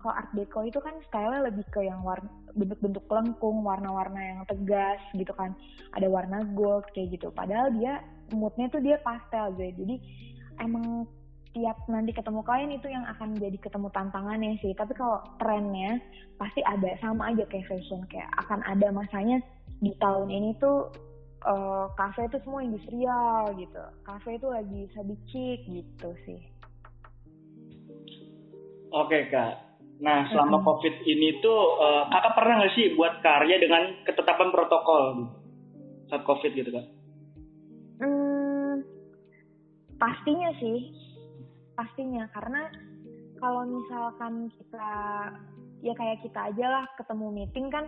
[0.07, 5.03] kalau art deco itu kan stylenya lebih ke yang warna bentuk-bentuk lengkung, warna-warna yang tegas
[5.19, 5.51] gitu kan.
[5.99, 7.35] Ada warna gold kayak gitu.
[7.35, 9.83] Padahal dia moodnya tuh dia pastel gitu.
[9.83, 9.99] Jadi
[10.63, 11.11] emang
[11.51, 14.79] tiap nanti ketemu klien itu yang akan jadi ketemu tantangannya sih.
[14.79, 15.99] Tapi kalau trennya
[16.39, 19.43] pasti ada sama aja kayak fashion kayak akan ada masanya
[19.83, 20.87] di tahun ini tuh
[21.43, 23.83] uh, kafe itu semua industrial gitu.
[24.07, 26.41] Kafe itu lagi sabicik gitu sih.
[28.95, 29.66] Oke kak,
[29.97, 30.67] Nah, selama hmm.
[30.69, 35.33] COVID ini tuh uh, kakak pernah nggak sih buat karya dengan ketetapan protokol
[36.13, 36.87] saat COVID gitu kak?
[38.05, 38.85] Hmm,
[39.97, 40.93] pastinya sih,
[41.73, 42.69] pastinya karena
[43.41, 44.93] kalau misalkan kita
[45.81, 47.85] ya kayak kita aja lah ketemu meeting kan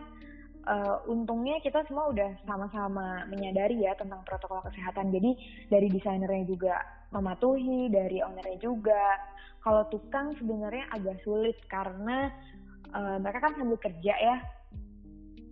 [0.66, 5.12] uh, untungnya kita semua udah sama-sama menyadari ya tentang protokol kesehatan.
[5.14, 5.36] Jadi
[5.70, 6.74] dari desainernya juga
[7.14, 9.16] mematuhi, dari ownernya juga
[9.62, 12.32] kalau tukang sebenarnya agak sulit karena
[12.94, 14.36] uh, mereka kan sambil kerja ya.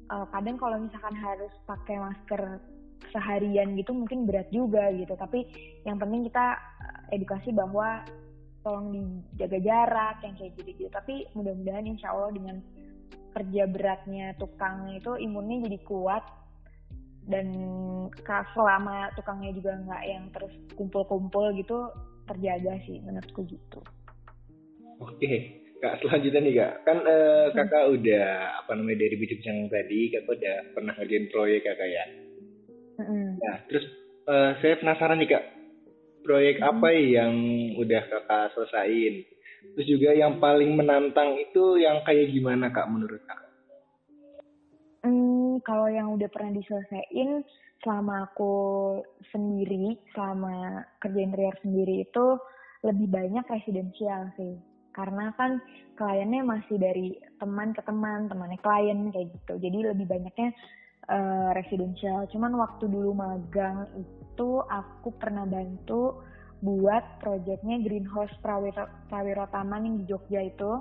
[0.06, 2.62] Uh, kadang kalau misalkan harus pakai masker
[3.10, 5.14] seharian gitu mungkin berat juga gitu.
[5.18, 5.46] Tapi
[5.82, 6.56] yang penting kita
[7.10, 8.06] edukasi bahwa
[8.66, 10.90] tolong dijaga jarak yang kayak gitu-gitu.
[10.90, 12.58] Tapi mudah-mudahan insya Allah dengan
[13.36, 16.24] kerja beratnya tukang itu imunnya jadi kuat
[17.28, 17.52] dan
[18.56, 21.92] selama tukangnya juga nggak yang terus kumpul-kumpul gitu
[22.24, 23.84] terjaga sih menurutku gitu.
[25.04, 27.94] Oke, kak selanjutnya nih kak, kan uh, kakak hmm.
[28.00, 28.26] udah
[28.64, 32.04] apa namanya dari bidang yang tadi, kakak udah pernah ngerjain proyek kakak ya.
[32.96, 33.36] Hmm.
[33.36, 33.84] Nah, terus
[34.24, 35.44] uh, saya penasaran nih kak,
[36.24, 36.68] proyek hmm.
[36.72, 37.34] apa yang
[37.76, 39.35] udah kakak selesaiin?
[39.74, 43.40] Terus juga yang paling menantang itu yang kayak gimana kak menurut kak?
[45.02, 47.42] Hmm, kalau yang udah pernah diselesaikan
[47.82, 48.54] selama aku
[49.34, 52.38] sendiri, selama kerja interior sendiri itu
[52.84, 54.56] lebih banyak residensial sih
[54.96, 55.60] karena kan
[56.00, 59.52] kliennya masih dari teman ke teman, temannya klien kayak gitu.
[59.60, 60.56] Jadi lebih banyaknya
[61.12, 62.24] uh, residensial.
[62.32, 66.16] Cuman waktu dulu magang itu aku pernah bantu
[66.64, 70.80] buat proyeknya Greenhouse Prawiro, Prawiro Taman yang di Jogja itu.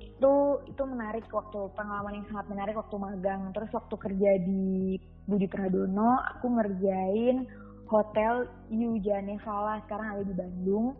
[0.00, 3.50] Itu itu menarik waktu pengalaman yang sangat menarik waktu magang.
[3.52, 7.48] Terus waktu kerja di Budi Pradono, aku ngerjain
[7.88, 10.96] hotel Yujane Fala sekarang ada di Bandung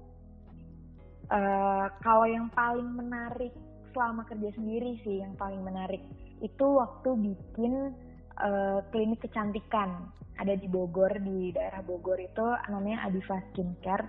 [1.33, 3.49] Uh, kalau yang paling menarik
[3.97, 6.05] selama kerja sendiri sih yang paling menarik
[6.45, 7.97] itu waktu bikin
[8.45, 14.07] uh, klinik kecantikan ada di Bogor di daerah Bogor itu namanya Adiva Skincare.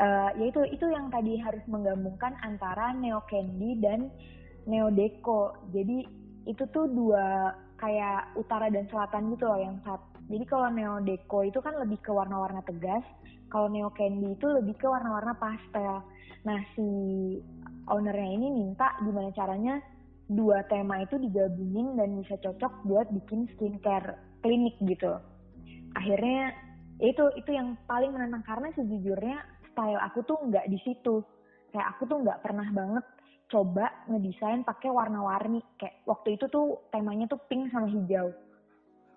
[0.00, 4.08] Uh, yaitu itu yang tadi harus menggabungkan antara Neo Candy dan
[4.64, 5.56] Neo Deco.
[5.74, 6.08] Jadi
[6.48, 10.00] itu tuh dua kayak utara dan selatan gitu loh yang saat
[10.30, 13.02] jadi kalau Neo Deco itu kan lebih ke warna-warna tegas
[13.50, 16.06] kalau Neo Candy itu lebih ke warna-warna pastel.
[16.46, 16.86] Nah si
[17.90, 19.82] ownernya ini minta gimana caranya
[20.30, 24.14] dua tema itu digabungin dan bisa cocok buat bikin skincare
[24.46, 25.18] klinik gitu.
[25.96, 26.54] Akhirnya
[27.00, 29.38] itu itu yang paling menantang karena sejujurnya
[29.72, 31.24] style aku tuh nggak di situ.
[31.70, 33.04] Kayak aku tuh nggak pernah banget
[33.50, 35.62] coba ngedesain pakai warna-warni.
[35.80, 38.30] Kayak waktu itu tuh temanya tuh pink sama hijau.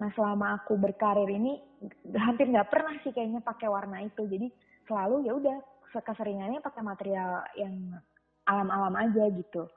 [0.01, 1.59] Nah selama aku berkarir ini
[2.17, 4.25] hampir nggak pernah sih kayaknya pakai warna itu.
[4.25, 4.47] Jadi
[4.89, 5.57] selalu ya udah
[5.93, 8.01] keseringannya pakai material yang
[8.49, 9.69] alam-alam aja gitu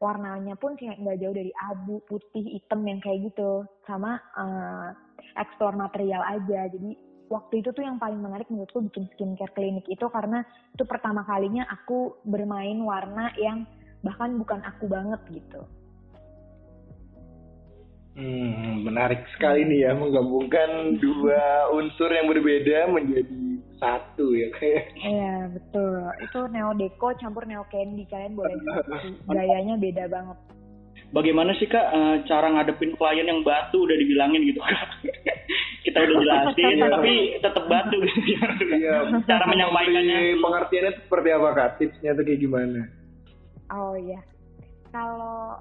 [0.00, 4.96] warnanya pun kayak nggak jauh dari abu putih hitam yang kayak gitu sama uh,
[5.38, 6.90] explore material aja jadi
[7.30, 10.42] waktu itu tuh yang paling menarik menurutku bikin skincare klinik itu karena
[10.74, 13.64] itu pertama kalinya aku bermain warna yang
[14.02, 15.62] bahkan bukan aku banget gitu
[18.10, 24.92] Hmm, menarik sekali nih ya menggabungkan dua unsur yang berbeda menjadi satu ya kayak.
[24.98, 26.04] Iya betul.
[26.18, 28.58] Itu neo deco campur neo candy kalian boleh
[29.30, 30.38] gayanya beda banget.
[31.10, 35.02] Bagaimana sih kak uh, cara ngadepin klien yang batu udah dibilangin gitu kak?
[35.86, 38.20] Kita udah jelasin tapi tetap batu gitu.
[38.78, 39.10] Iya.
[39.26, 40.38] cara menyampaikannya.
[40.38, 41.70] Pengertiannya seperti apa kak?
[41.82, 42.80] Tipsnya tuh kayak gimana?
[43.74, 44.22] Oh iya.
[44.90, 45.58] Kalau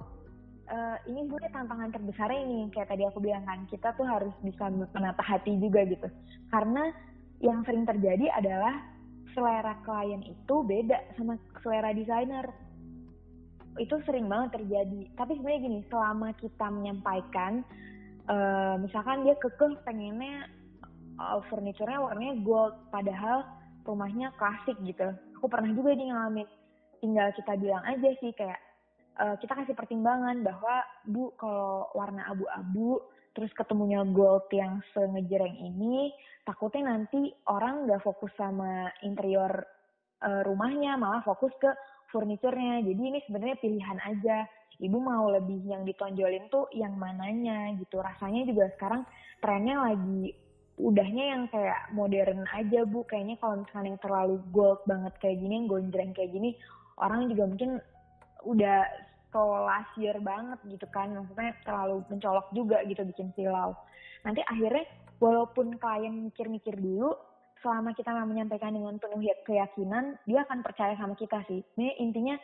[0.69, 4.69] uh, ini sebenarnya tantangan terbesarnya ini kayak tadi aku bilang kan kita tuh harus bisa
[4.69, 6.07] menata hati juga gitu
[6.53, 6.93] karena
[7.41, 8.75] yang sering terjadi adalah
[9.33, 12.45] selera klien itu beda sama selera desainer
[13.79, 15.07] itu sering banget terjadi.
[15.15, 17.63] Tapi sebenarnya gini selama kita menyampaikan
[18.27, 20.45] uh, misalkan dia kekeh pengennya
[21.17, 23.47] uh, furniturnya warnanya gold padahal
[23.87, 25.09] rumahnya klasik gitu.
[25.39, 26.47] Aku pernah juga nih ngalamin.
[26.99, 28.59] Tinggal kita bilang aja sih kayak
[29.19, 30.75] uh, kita kasih pertimbangan bahwa
[31.07, 32.99] bu kalau warna abu-abu
[33.35, 36.11] terus ketemunya gold yang sengejreng ini
[36.43, 39.63] takutnya nanti orang nggak fokus sama interior
[40.23, 41.69] uh, rumahnya malah fokus ke
[42.10, 42.82] furniturnya.
[42.84, 44.38] Jadi ini sebenarnya pilihan aja.
[44.80, 48.00] Ibu mau lebih yang ditonjolin tuh yang mananya gitu.
[48.00, 49.04] Rasanya juga sekarang
[49.43, 50.32] trennya lagi
[50.80, 53.04] udahnya yang kayak modern aja bu.
[53.04, 56.56] Kayaknya kalau misalnya yang terlalu gold banget kayak gini yang gonjreng kayak gini
[57.00, 57.72] orang juga mungkin
[58.48, 58.80] udah
[59.36, 61.12] kolasier banget gitu kan.
[61.12, 63.76] Maksudnya terlalu mencolok juga gitu bikin silau.
[64.24, 64.88] Nanti akhirnya
[65.19, 67.19] walaupun klien mikir-mikir dulu
[67.60, 71.60] selama kita menyampaikan dengan penuh keyakinan dia akan percaya sama kita sih.
[71.76, 72.36] Ini intinya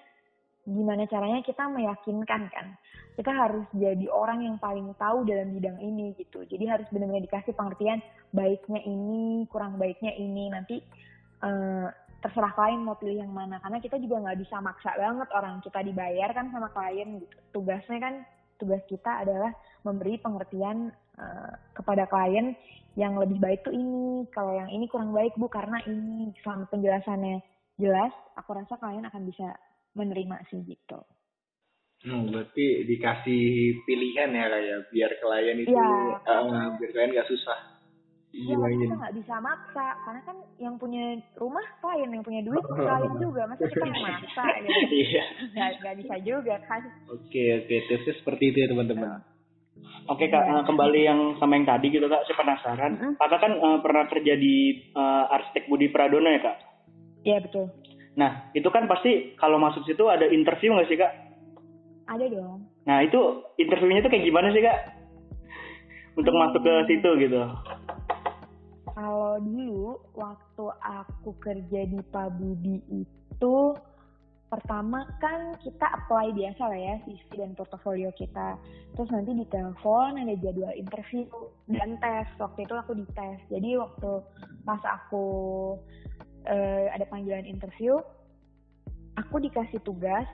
[0.66, 2.68] gimana caranya kita meyakinkan kan?
[3.16, 6.44] Kita harus jadi orang yang paling tahu dalam bidang ini gitu.
[6.44, 8.04] Jadi harus benar-benar dikasih pengertian
[8.36, 10.52] baiknya ini kurang baiknya ini.
[10.52, 10.84] Nanti
[11.46, 11.88] uh,
[12.20, 13.62] terserah klien mau pilih yang mana.
[13.64, 17.38] Karena kita juga nggak bisa maksa banget orang kita dibayar kan sama klien gitu.
[17.56, 18.16] Tugasnya kan
[18.60, 19.52] tugas kita adalah
[19.86, 22.58] memberi pengertian uh, kepada klien
[22.98, 27.44] yang lebih baik tuh ini kalau yang ini kurang baik bu karena ini selama penjelasannya
[27.78, 29.56] jelas aku rasa klien akan bisa
[29.96, 31.00] menerima sih gitu.
[32.06, 33.44] Hmm, berarti dikasih
[33.88, 37.76] pilihan ya kayak biar klien itu ya, uh, biar klien gak susah.
[38.36, 43.14] Iya, kita nggak bisa maksa karena kan yang punya rumah klien yang punya duit klien
[43.16, 44.80] juga masa kita yang maksa gitu.
[45.08, 45.24] Iya.
[45.80, 46.84] Gak, bisa juga kan.
[47.08, 49.24] Oke oke tipsnya seperti itu ya teman-teman.
[50.06, 50.62] Oke kak, ya.
[50.70, 52.92] kembali yang sama yang tadi gitu kak, saya penasaran.
[52.94, 53.14] Mm -hmm.
[53.18, 56.58] Kakak kan uh, pernah kerja di uh, arsitek Budi Pradono ya kak?
[57.26, 57.74] Iya betul.
[58.16, 61.14] Nah, itu kan pasti kalau masuk situ ada interview nggak sih, Kak?
[62.08, 62.64] Ada dong.
[62.88, 63.20] Nah, itu
[63.60, 64.80] interviewnya tuh kayak gimana sih, Kak?
[66.16, 66.42] Untuk hmm.
[66.48, 67.42] masuk ke situ gitu.
[68.96, 73.56] Kalau dulu waktu aku kerja di Pak Budi itu
[74.46, 78.56] pertama kan kita apply biasa lah ya CV dan portofolio kita.
[78.94, 81.26] Terus nanti di telepon ada jadwal interview
[81.68, 82.30] dan tes.
[82.38, 83.42] Waktu itu aku dites.
[83.50, 84.12] Jadi waktu
[84.64, 85.26] pas aku
[86.46, 87.98] uh, ada panggilan interview,
[89.18, 90.26] aku dikasih tugas.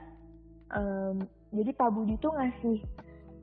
[0.72, 2.80] Um, jadi Pak Budi tuh ngasih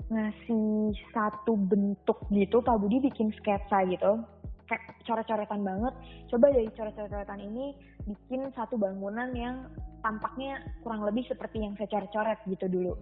[0.10, 4.26] ngasih satu bentuk gitu, Pak Budi bikin sketsa gitu,
[4.70, 5.94] kayak coret-coretan banget.
[6.30, 7.74] Coba dari coret-coretan ini
[8.06, 9.66] bikin satu bangunan yang
[10.06, 12.94] tampaknya kurang lebih seperti yang saya coret-coret gitu dulu.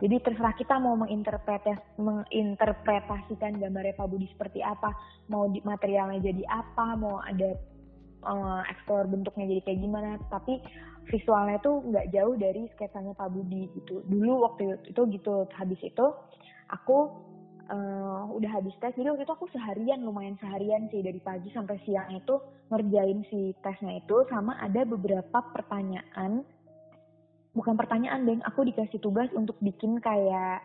[0.00, 4.96] Jadi terserah kita mau menginterpretas, menginterpretasikan gambarnya Pak Budi seperti apa,
[5.28, 7.52] mau di, materialnya jadi apa, mau ada
[8.24, 10.60] uh, explore bentuknya jadi kayak gimana tapi
[11.08, 16.06] visualnya tuh nggak jauh dari sketsanya Pak Budi gitu dulu waktu itu gitu habis itu
[16.70, 17.10] aku
[17.70, 18.92] uh, udah habis tes.
[18.98, 21.00] Jadi waktu itu aku seharian lumayan seharian sih.
[21.00, 22.36] Dari pagi sampai siang itu
[22.68, 26.42] ngerjain si tesnya itu sama ada beberapa pertanyaan.
[27.54, 30.62] Bukan pertanyaan deh aku dikasih tugas untuk bikin kayak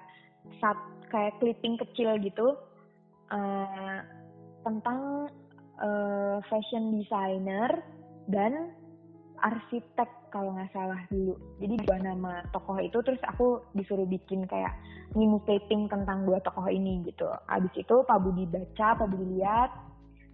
[0.62, 0.78] saat
[1.10, 2.54] kayak clipping kecil gitu
[3.34, 4.00] uh,
[4.62, 5.30] tentang
[5.82, 7.82] uh, fashion designer
[8.30, 8.74] dan
[9.42, 11.36] arsitek kalau nggak salah dulu.
[11.64, 14.76] Jadi dua nama tokoh itu terus aku disuruh bikin kayak
[15.16, 17.28] mini taping tentang dua tokoh ini gitu.
[17.48, 19.72] Abis itu Pak Budi baca, Pak Budi lihat,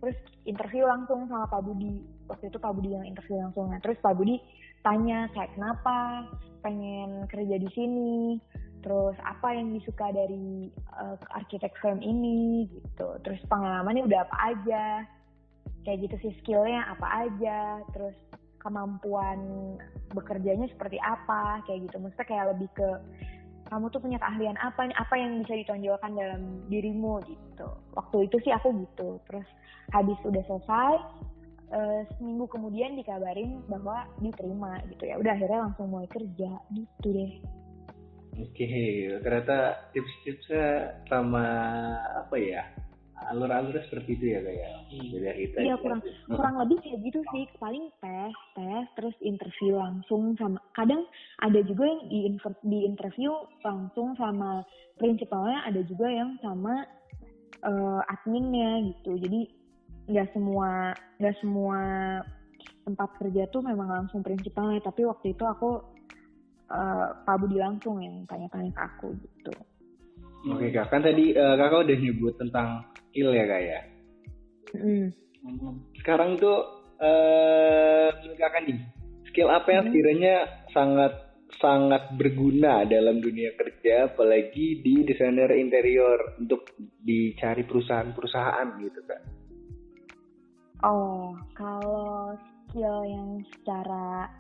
[0.01, 0.17] terus
[0.49, 2.01] interview langsung sama Pak Budi.
[2.29, 3.69] Waktu itu Pak Budi yang interview langsung.
[3.69, 4.41] Nah, terus Pak Budi
[4.81, 6.25] tanya kayak kenapa
[6.65, 8.41] pengen kerja di sini,
[8.81, 13.21] terus apa yang disuka dari uh, arsitek firm ini gitu.
[13.21, 14.83] Terus pengalamannya udah apa aja
[15.85, 18.13] kayak gitu sih skillnya apa aja terus
[18.61, 19.39] kemampuan
[20.13, 21.97] bekerjanya seperti apa kayak gitu.
[21.97, 22.89] Maksudnya kayak lebih ke
[23.71, 27.19] kamu tuh punya keahlian apa apa yang bisa ditonjolkan dalam dirimu?
[27.25, 27.67] Gitu.
[27.97, 29.17] Waktu itu sih aku gitu.
[29.25, 29.47] Terus
[29.91, 30.95] habis udah selesai
[31.73, 35.17] uh, seminggu kemudian dikabarin bahwa diterima gitu ya.
[35.17, 37.33] Udah akhirnya langsung mulai kerja gitu deh.
[38.39, 38.63] Oke
[39.19, 41.45] ternyata tips-tipsnya sama
[42.15, 42.63] apa ya
[43.29, 45.33] alur-alurnya seperti itu ya kayak ya?
[45.37, 47.45] Kita iya kurang kurang lebih kayak gitu sih.
[47.61, 51.05] Paling tes tes terus interview langsung sama kadang
[51.43, 52.19] ada juga yang di
[52.65, 54.65] di interview langsung sama
[54.97, 56.85] prinsipalnya ada juga yang sama
[57.61, 59.17] uh, adminnya gitu.
[59.21, 59.41] Jadi
[60.09, 61.79] nggak semua nggak semua
[62.81, 64.81] tempat kerja tuh memang langsung prinsipalnya.
[64.81, 65.81] Tapi waktu itu aku
[66.73, 69.53] uh, Pak Budi langsung yang tanya-tanya ke aku gitu.
[70.41, 72.81] Oke kak, kan tadi uh, kakak udah nyebut tentang
[73.11, 73.79] skill ya kak ya.
[74.79, 75.11] Mm.
[75.99, 76.63] Sekarang tuh
[77.03, 78.07] uh,
[78.39, 78.79] kakak nih,
[79.27, 80.35] skill apa yang sekiranya
[80.71, 81.13] sangat
[81.59, 86.71] sangat berguna dalam dunia kerja, apalagi di desainer interior untuk
[87.03, 89.21] dicari perusahaan-perusahaan gitu kak?
[90.81, 92.33] Oh, kalau
[92.71, 94.31] skill yang secara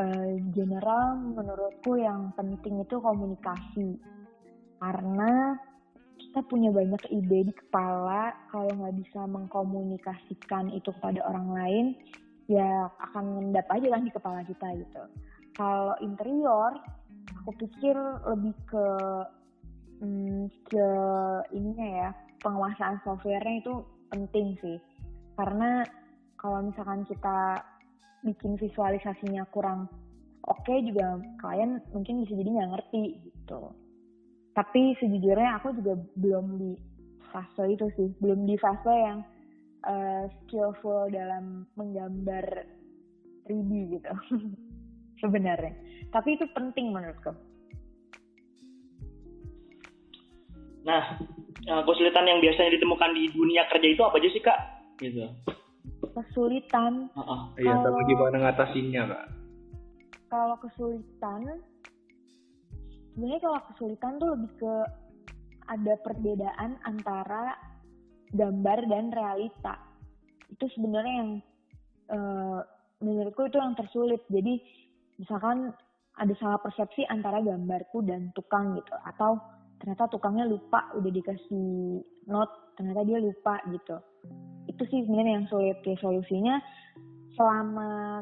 [0.00, 4.00] uh, general menurutku yang penting itu komunikasi
[4.80, 5.60] karena
[6.30, 11.86] kita punya banyak ide di kepala kalau nggak bisa mengkomunikasikan itu kepada orang lain
[12.46, 15.02] ya akan mengendap aja kan di kepala kita gitu.
[15.58, 16.78] Kalau interior
[17.42, 17.98] aku pikir
[18.30, 18.86] lebih ke
[20.06, 21.02] hmm, skill
[21.50, 22.08] ininya ya
[22.46, 23.74] penguasaan softwarenya itu
[24.14, 24.78] penting sih.
[25.34, 25.82] Karena
[26.38, 27.58] kalau misalkan kita
[28.22, 29.90] bikin visualisasinya kurang
[30.46, 33.74] oke okay juga klien mungkin bisa jadi nggak ngerti gitu
[34.54, 36.70] tapi sejujurnya aku juga belum di
[37.30, 38.08] fase itu sih.
[38.18, 39.18] Belum di fase yang
[39.86, 42.66] uh, skillful dalam menggambar
[43.46, 44.12] 3D gitu.
[45.22, 45.74] Sebenarnya.
[46.10, 47.32] Tapi itu penting menurutku.
[50.84, 51.20] Nah
[51.70, 54.58] uh, kesulitan yang biasanya ditemukan di dunia kerja itu apa aja sih kak?
[54.98, 55.24] Gitu.
[56.10, 57.40] Kesulitan uh -uh.
[57.60, 59.40] iya tapi gimana ngatasinnya kak?
[60.30, 61.58] kalau kesulitan
[63.12, 64.74] sebenarnya kalau kesulitan tuh lebih ke
[65.70, 67.54] ada perbedaan antara
[68.34, 69.74] gambar dan realita.
[70.50, 71.30] Itu sebenarnya yang
[72.10, 72.60] uh,
[73.02, 74.22] menurutku itu yang tersulit.
[74.26, 74.58] Jadi
[75.22, 75.70] misalkan
[76.18, 79.38] ada salah persepsi antara gambarku dan tukang gitu atau
[79.80, 83.96] ternyata tukangnya lupa udah dikasih note ternyata dia lupa gitu.
[84.68, 85.78] Itu sih sebenarnya yang sulit.
[85.86, 86.56] Ya solusinya
[87.38, 88.20] selama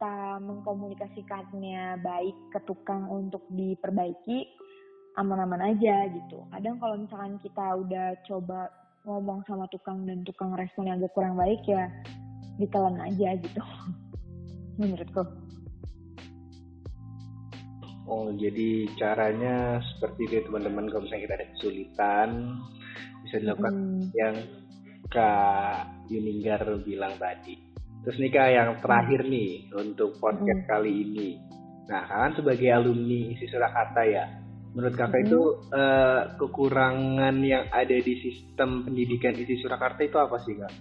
[0.00, 4.48] kita mengkomunikasikannya baik ke tukang untuk diperbaiki
[5.20, 8.72] aman-aman aja gitu kadang kalau misalkan kita udah coba
[9.04, 11.92] ngomong sama tukang dan tukang responnya agak kurang baik ya
[12.56, 13.60] ditelan aja gitu
[14.80, 15.20] menurutku
[18.08, 22.28] Oh, jadi caranya seperti itu teman-teman kalau misalnya kita ada kesulitan
[23.28, 24.00] bisa dilakukan hmm.
[24.16, 24.36] yang
[25.12, 27.69] Kak Yuninggar bilang tadi.
[28.00, 30.70] Terus nih Kak yang terakhir nih untuk podcast hmm.
[30.72, 31.28] kali ini.
[31.92, 34.24] Nah, kalian sebagai alumni isi Surakarta ya,
[34.72, 35.26] menurut Kakak hmm.
[35.28, 35.40] itu
[35.74, 40.72] uh, kekurangan yang ada di sistem pendidikan isi Surakarta itu apa sih Kak?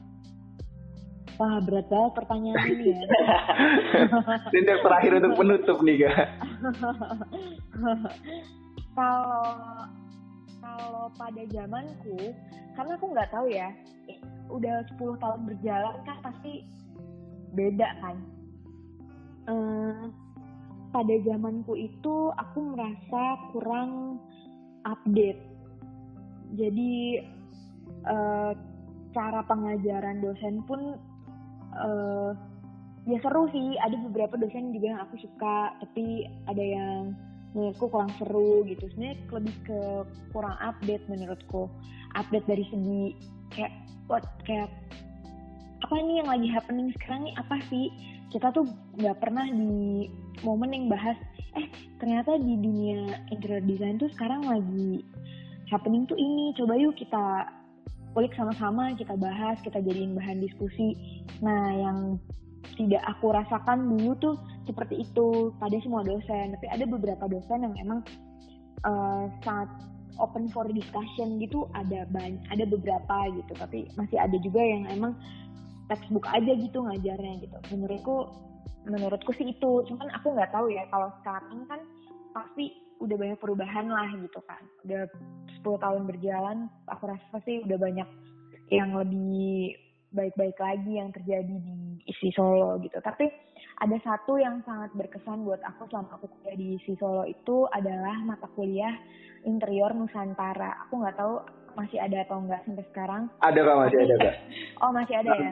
[1.40, 3.00] Wah berat banget pertanyaan ini ya.
[4.60, 6.28] Ini yang terakhir untuk penutup nih kak.
[9.00, 9.48] kalau
[10.60, 12.36] kalau pada zamanku,
[12.76, 13.72] karena aku nggak tahu ya,
[14.52, 16.68] udah 10 tahun berjalan kan pasti
[17.54, 18.18] beda kan.
[19.50, 20.14] Hmm,
[20.94, 23.24] pada zamanku itu aku merasa
[23.54, 24.22] kurang
[24.86, 25.42] update.
[26.58, 27.22] Jadi
[28.10, 28.54] uh,
[29.14, 30.98] cara pengajaran dosen pun
[31.78, 32.32] uh,
[33.10, 37.18] ya seru sih ada beberapa dosen juga yang aku suka tapi ada yang
[37.58, 39.80] menurutku kurang seru gitu sebenarnya lebih ke
[40.30, 41.66] kurang update menurutku
[42.14, 43.04] update dari segi
[43.50, 43.74] kayak
[44.06, 44.70] what kayak
[45.90, 47.34] apa nih yang lagi happening sekarang nih?
[47.42, 47.90] Apa sih?
[48.30, 48.70] Kita tuh
[49.02, 50.06] nggak pernah di
[50.46, 51.18] momen yang bahas
[51.58, 51.66] eh
[51.98, 55.02] ternyata di dunia interior design tuh sekarang lagi
[55.74, 56.54] happening tuh ini.
[56.54, 57.50] Coba yuk kita
[58.14, 60.94] kulik sama-sama kita bahas kita jadiin bahan diskusi.
[61.42, 62.22] Nah yang
[62.78, 64.36] tidak aku rasakan dulu tuh
[64.70, 65.50] seperti itu.
[65.58, 68.06] Pada semua dosen tapi ada beberapa dosen yang emang
[68.86, 69.74] uh, sangat
[70.22, 71.66] open for discussion gitu.
[71.74, 75.18] Ada banyak ada beberapa gitu tapi masih ada juga yang emang
[75.90, 77.58] textbook aja gitu ngajarnya gitu.
[77.74, 78.30] Menurutku
[78.86, 79.84] menurutku sih itu.
[79.90, 81.82] Cuman aku nggak tahu ya kalau sekarang kan
[82.32, 84.62] pasti udah banyak perubahan lah gitu kan.
[84.86, 85.10] Udah
[85.60, 88.08] 10 tahun berjalan aku rasa pasti udah banyak
[88.70, 89.76] yang lebih
[90.10, 92.98] baik-baik lagi yang terjadi di isi Solo gitu.
[93.02, 93.30] Tapi
[93.80, 98.18] ada satu yang sangat berkesan buat aku selama aku kuliah di isi Solo itu adalah
[98.26, 98.94] mata kuliah
[99.46, 100.86] interior Nusantara.
[100.88, 101.36] Aku nggak tahu
[101.78, 103.24] masih ada atau enggak sampai sekarang.
[103.46, 104.36] Ada kak masih ada kak
[104.82, 105.52] oh masih ada ya?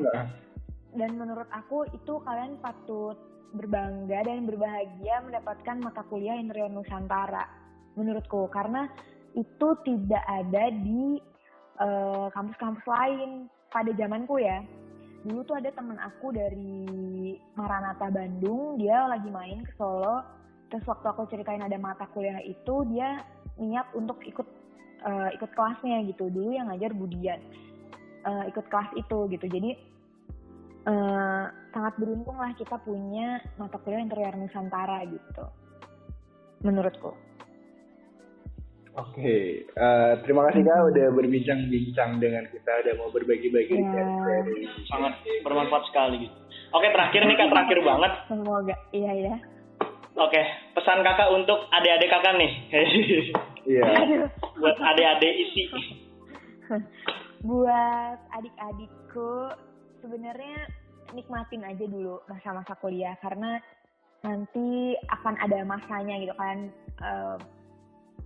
[0.97, 3.15] Dan menurut aku itu kalian patut
[3.55, 7.47] berbangga dan berbahagia mendapatkan mata kuliah interior Nusantara
[7.95, 8.49] menurutku.
[8.51, 8.89] Karena
[9.37, 11.21] itu tidak ada di
[11.77, 13.29] eh, kampus-kampus uh, lain
[13.69, 14.65] pada zamanku ya.
[15.27, 18.79] Dulu tuh ada temen aku dari Maranatha Bandung.
[18.79, 20.23] Dia lagi main ke Solo.
[20.67, 23.23] Terus waktu aku ceritain ada mata kuliah itu dia
[23.55, 24.47] niat untuk ikut
[25.03, 26.31] uh, ikut kelasnya gitu.
[26.31, 27.39] Dulu yang ngajar Budian
[28.27, 29.71] uh, ikut kelas itu gitu jadi
[30.91, 35.45] uh, sangat beruntung lah kita punya mata kuliah interior Nusantara gitu
[36.65, 37.13] menurutku.
[38.97, 39.45] Oke, okay.
[39.77, 44.41] uh, eh, terima kasih kak udah berbincang-bincang dengan kita, udah mau berbagi-bagi yeah.
[44.89, 46.33] sangat bermanfaat sekali gitu.
[46.73, 48.11] Oke terakhir nih kak terakhir banget.
[48.25, 49.35] Semoga iya ya.
[50.17, 50.41] Oke
[50.73, 52.51] pesan kakak untuk adik-adik kakak nih.
[53.69, 53.83] Iya.
[54.57, 55.63] Buat adik-adik isi.
[57.45, 59.53] Buat adik-adikku
[60.01, 60.67] sebenarnya
[61.13, 63.61] nikmatin aja dulu masa-masa kuliah karena
[64.25, 66.57] nanti akan ada masanya gitu kan.
[66.97, 67.37] Uh,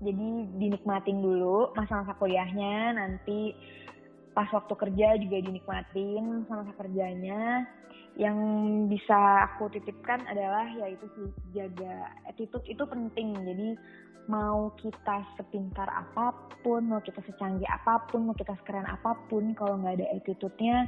[0.01, 3.53] jadi dinikmatin dulu masa-masa kuliahnya nanti
[4.32, 7.67] pas waktu kerja juga dinikmatin masa-masa kerjanya
[8.19, 8.38] yang
[8.91, 13.36] bisa aku titipkan adalah yaitu sih jaga attitude itu penting.
[13.36, 13.69] Jadi
[14.29, 19.57] mau kita sepintar apa pun mau kita secanggih apa pun mau kita sekeren apa pun
[19.57, 20.86] kalau nggak ada attitude-nya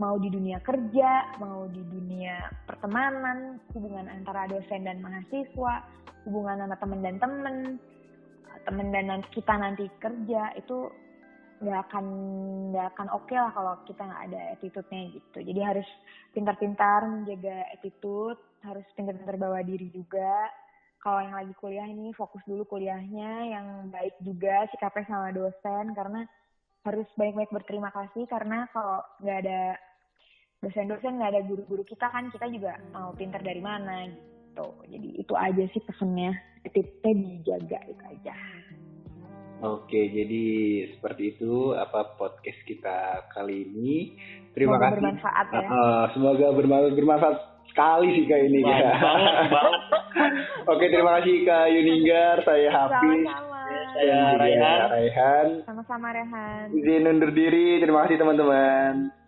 [0.00, 5.84] mau di dunia kerja mau di dunia pertemanan hubungan antara dosen dan mahasiswa
[6.24, 7.56] hubungan antara teman dan teman
[8.64, 10.88] teman dan kita nanti kerja itu
[11.62, 12.06] nggak akan
[12.74, 15.38] nggak akan oke okay lah kalau kita nggak ada attitude-nya gitu.
[15.46, 15.88] Jadi harus
[16.34, 20.50] pintar-pintar menjaga attitude harus pintar-pintar bawa diri juga.
[21.02, 26.26] Kalau yang lagi kuliah ini fokus dulu kuliahnya yang baik juga sikapnya sama dosen karena
[26.82, 29.78] harus baik-baik berterima kasih karena kalau nggak ada
[30.62, 34.66] dosen-dosen nggak ada guru-guru kita kan kita juga mau pintar dari mana gitu.
[34.86, 38.34] Jadi itu aja sih pesennya attitude dijaga itu aja
[39.62, 40.44] Oke, jadi
[40.90, 44.18] seperti itu apa podcast kita kali ini.
[44.58, 44.98] Terima semoga kasih.
[44.98, 45.68] Bermanfaat ya.
[45.70, 47.36] Uh, semoga bermanfaat, bermanfaat
[47.70, 48.60] sekali sih kak ini.
[48.66, 48.90] ya.
[50.72, 53.22] Oke, terima kasih Kak Yuninggar, saya Hafiz.
[53.92, 54.80] Saya Raihan.
[54.90, 55.46] Raihan.
[55.64, 56.74] Sama-sama Rehan.
[56.74, 57.80] Izin undur diri.
[57.80, 59.21] Terima kasih teman-teman.